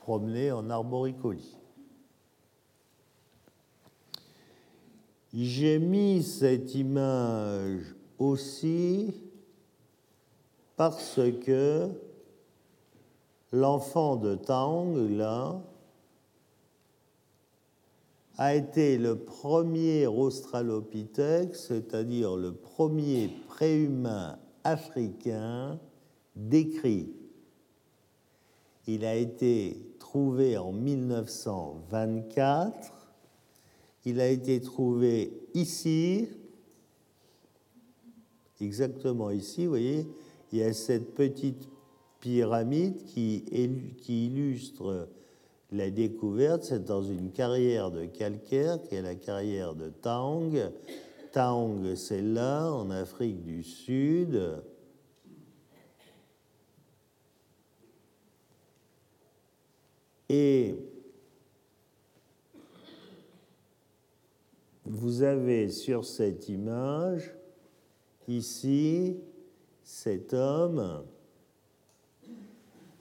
[0.00, 1.56] promener en arboricolis.
[5.34, 9.14] J'ai mis cette image aussi
[10.76, 11.90] parce que
[13.52, 15.60] l'enfant de Tang, là,
[18.38, 25.78] a été le premier australopithèque, c'est-à-dire le premier préhumain africain
[26.36, 27.12] décrit.
[28.86, 32.94] Il a été trouvé en 1924
[34.08, 36.28] il a été trouvé ici,
[38.58, 40.06] exactement ici, vous voyez,
[40.50, 41.68] il y a cette petite
[42.18, 43.44] pyramide qui,
[44.08, 45.10] illustre
[45.70, 50.56] la découverte, c'est dans une carrière de calcaire qui est la carrière de Tang.
[51.32, 54.62] Tang, c'est là, en Afrique du Sud.
[60.30, 60.74] Et
[64.84, 67.34] vous avez sur cette image,
[68.26, 69.18] ici,
[69.82, 71.04] cet homme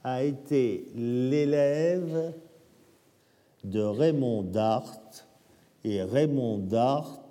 [0.04, 2.34] a été l'élève
[3.64, 5.00] de Raymond Dart,
[5.84, 7.28] et Raymond Dart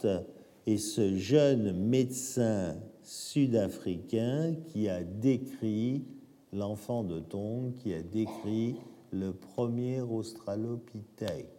[0.66, 6.04] est ce jeune médecin sud-africain qui a décrit
[6.52, 8.76] l'enfant de Tongue, qui a décrit
[9.12, 11.56] le premier australopithèque.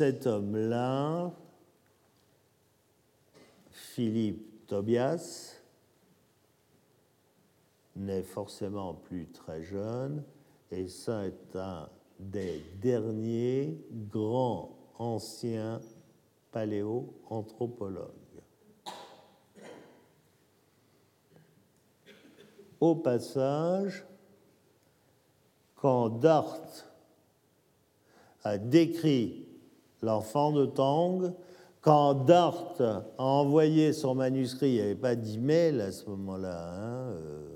[0.00, 1.30] cet homme-là,
[3.70, 5.49] Philippe Tobias,
[8.00, 10.24] n'est forcément plus très jeune,
[10.70, 11.88] et ça est un
[12.18, 13.78] des derniers
[14.10, 15.80] grands anciens
[16.52, 18.10] paléoanthropologues.
[22.80, 24.04] Au passage,
[25.76, 26.58] quand Dart
[28.44, 29.46] a décrit
[30.02, 31.32] l'enfant de Tang.
[31.80, 37.12] Quand Dart a envoyé son manuscrit, il n'y avait pas d'email à ce moment-là, hein,
[37.12, 37.49] euh,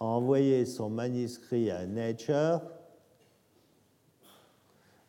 [0.00, 2.62] a envoyé son manuscrit à Nature,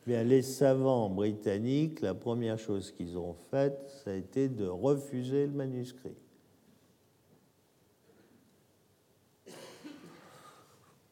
[0.06, 5.48] bien, les savants britanniques, la première chose qu'ils ont faite, ça a été de refuser
[5.48, 6.16] le manuscrit.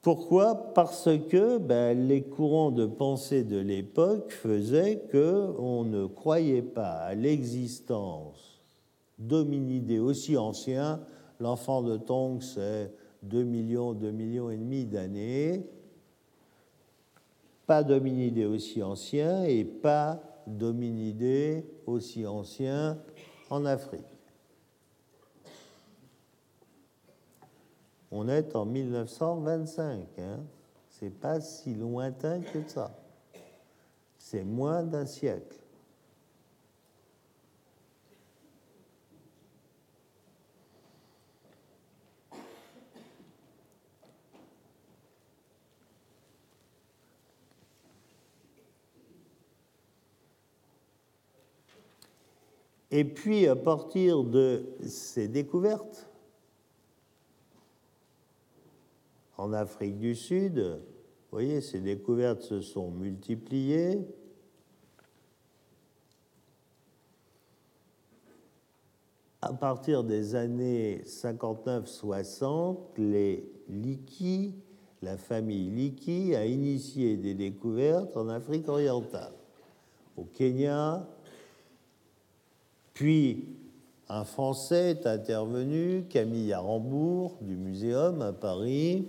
[0.01, 0.73] Pourquoi?
[0.73, 7.15] Parce que ben, les courants de pensée de l'époque faisaient qu'on ne croyait pas à
[7.15, 8.61] l'existence
[9.17, 11.01] d'hominidés aussi anciens.
[11.41, 15.65] L'enfant de Tongue, c'est 2 millions, 2 millions et demi d'années.
[17.65, 22.97] pas d'hominidés aussi anciens et pas d'hominidés aussi anciens
[23.49, 24.05] en Afrique.
[28.11, 30.39] On est en 1925, hein.
[30.89, 32.91] c'est pas si lointain que ça.
[34.17, 35.58] C'est moins d'un siècle.
[52.91, 56.09] Et puis, à partir de ces découvertes,
[59.37, 63.99] en Afrique du Sud, vous voyez, ces découvertes se sont multipliées.
[69.41, 74.55] À partir des années 59-60, les Liki,
[75.01, 79.33] la famille Liki, a initié des découvertes en Afrique orientale,
[80.17, 81.07] au Kenya,
[82.99, 83.45] puis,
[84.09, 89.07] un Français est intervenu, Camille Arambourg, du Muséum à Paris.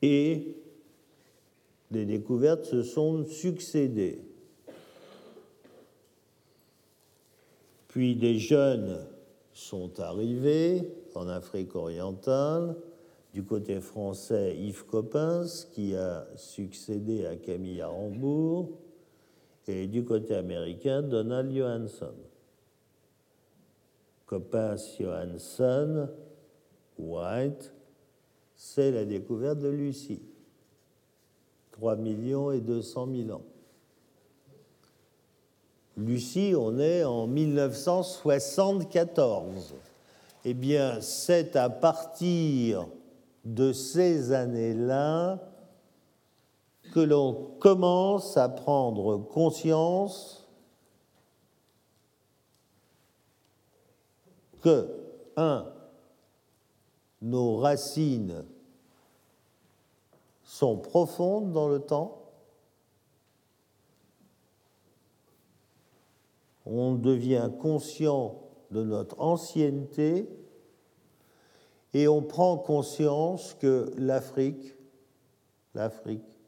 [0.00, 0.56] Et
[1.90, 4.22] les découvertes se sont succédées.
[7.88, 9.06] Puis des jeunes
[9.52, 10.80] sont arrivés
[11.14, 12.74] en Afrique orientale,
[13.32, 18.70] du côté français, Yves Coppens, qui a succédé à Camille Arambourg,
[19.68, 22.14] et du côté américain, Donald Johansson.
[24.26, 26.08] Coppens, Johansson,
[26.98, 27.72] White,
[28.56, 30.22] c'est la découverte de Lucie.
[31.72, 33.42] 3 millions et 200 000 ans.
[35.96, 39.74] Lucie, on est en 1974.
[40.44, 42.86] Eh bien, c'est à partir
[43.44, 45.38] de ces années-là
[46.92, 50.48] que l'on commence à prendre conscience
[54.60, 54.88] que,
[55.36, 55.66] un,
[57.22, 58.44] nos racines
[60.44, 62.20] sont profondes dans le temps,
[66.66, 70.28] on devient conscient de notre ancienneté
[71.92, 74.74] et on prend conscience que l'Afrique,
[75.74, 76.40] l'Afrique,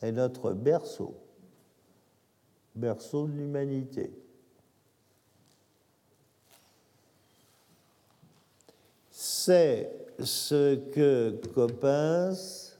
[0.00, 1.14] est notre berceau,
[2.74, 4.12] berceau de l'humanité.
[9.10, 9.90] C'est
[10.22, 12.78] ce que Coppens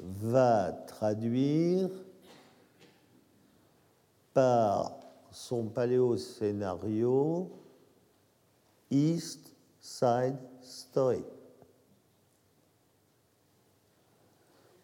[0.00, 1.88] va traduire
[4.34, 4.92] par
[5.30, 7.50] son paléoscénario
[8.90, 11.22] East Side Story.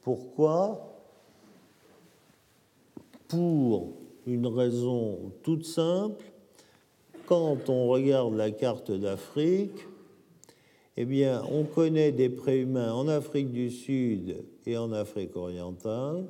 [0.03, 0.89] Pourquoi?
[3.29, 3.95] Pour
[4.27, 6.23] une raison toute simple,
[7.27, 9.87] quand on regarde la carte d'Afrique,
[10.97, 16.27] eh bien, on connaît des préhumains en Afrique du Sud et en Afrique orientale,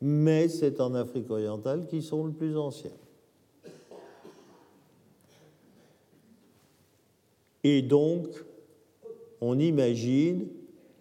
[0.00, 2.90] mais c'est en Afrique orientale qu'ils sont le plus anciens.
[7.64, 8.28] Et donc,
[9.40, 10.48] on imagine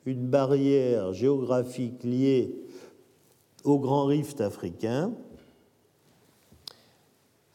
[0.05, 2.55] une barrière géographique liée
[3.64, 5.14] au grand rift africain.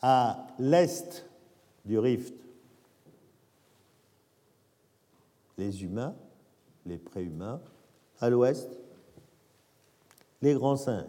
[0.02, 1.26] À l'est
[1.84, 2.34] du rift,
[5.58, 6.14] les humains,
[6.84, 7.60] les préhumains.
[8.20, 8.70] À l'ouest,
[10.42, 11.04] les grands singes.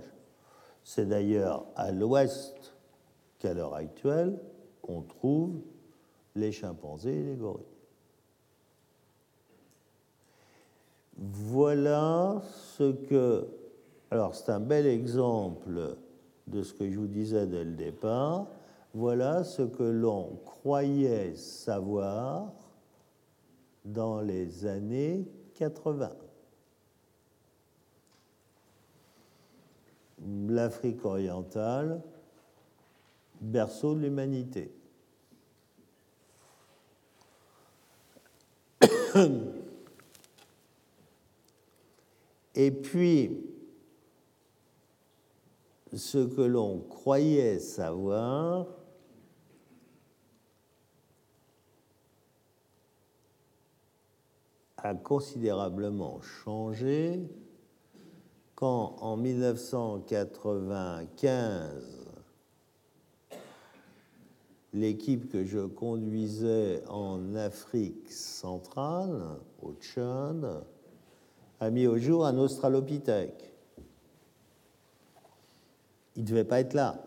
[0.83, 2.73] C'est d'ailleurs à l'ouest
[3.39, 4.39] qu'à l'heure actuelle,
[4.87, 5.59] on trouve
[6.35, 7.63] les chimpanzés et les gorilles.
[11.17, 12.41] Voilà
[12.77, 13.47] ce que...
[14.11, 15.95] Alors c'est un bel exemple
[16.47, 18.45] de ce que je vous disais dès le départ.
[18.93, 22.51] Voilà ce que l'on croyait savoir
[23.83, 26.11] dans les années 80.
[30.47, 32.01] L'Afrique orientale,
[33.41, 34.71] berceau de l'humanité.
[42.59, 43.37] Et puis,
[45.93, 48.65] ce que l'on croyait savoir,
[54.77, 57.21] a considérablement changé
[58.55, 62.07] quand en 1995
[64.73, 70.65] l'équipe que je conduisais en Afrique centrale, au Tchad,
[71.59, 73.51] a mis au jour un australopithèque.
[76.15, 77.03] Il ne devait pas être là.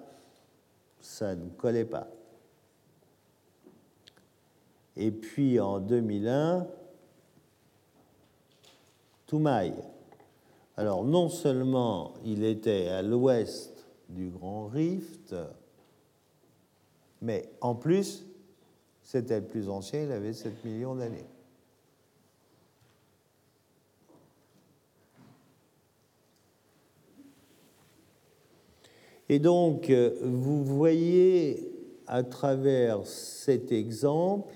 [1.00, 2.08] Ça ne collait pas.
[4.96, 6.66] Et puis en 2001,
[9.26, 9.74] Toumaï.
[10.76, 15.34] Alors non seulement il était à l'ouest du Grand Rift,
[17.22, 18.24] mais en plus,
[19.02, 21.26] c'était le plus ancien, il avait 7 millions d'années.
[29.30, 31.72] Et donc, euh, vous voyez
[32.08, 34.52] à travers cet exemple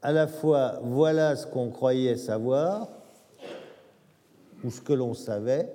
[0.00, 2.88] à la fois voilà ce qu'on croyait savoir
[4.64, 5.70] ou ce que l'on savait,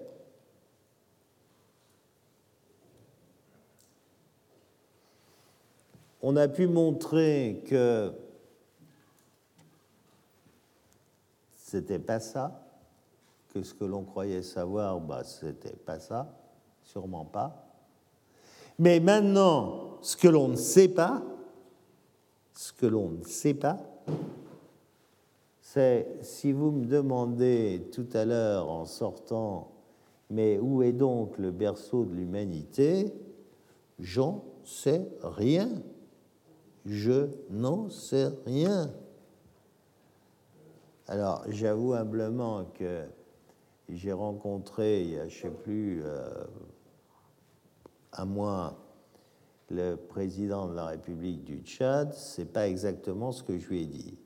[6.24, 8.12] on a pu montrer que
[11.56, 12.69] c'était pas ça,
[13.64, 16.38] ce que l'on croyait savoir, bah, c'était pas ça,
[16.84, 17.66] sûrement pas.
[18.78, 21.24] Mais maintenant, ce que l'on ne sait pas,
[22.54, 23.78] ce que l'on ne sait pas,
[25.62, 29.72] c'est si vous me demandez tout à l'heure en sortant,
[30.30, 33.14] mais où est donc le berceau de l'humanité
[34.00, 35.70] J'en sais rien.
[36.86, 38.92] Je n'en sais rien.
[41.08, 43.04] Alors, j'avoue humblement que
[43.92, 46.44] j'ai rencontré, il y a, je ne sais plus, euh,
[48.14, 48.78] un mois,
[49.70, 53.86] le président de la République du Tchad, c'est pas exactement ce que je lui ai
[53.86, 54.20] dit.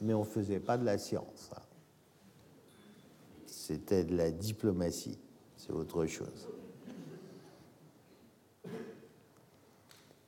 [0.00, 1.50] Mais on ne faisait pas de la science.
[1.54, 1.62] Hein.
[3.46, 5.18] C'était de la diplomatie.
[5.56, 6.48] C'est autre chose.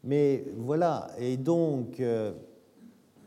[0.02, 2.32] Mais voilà, et donc, euh,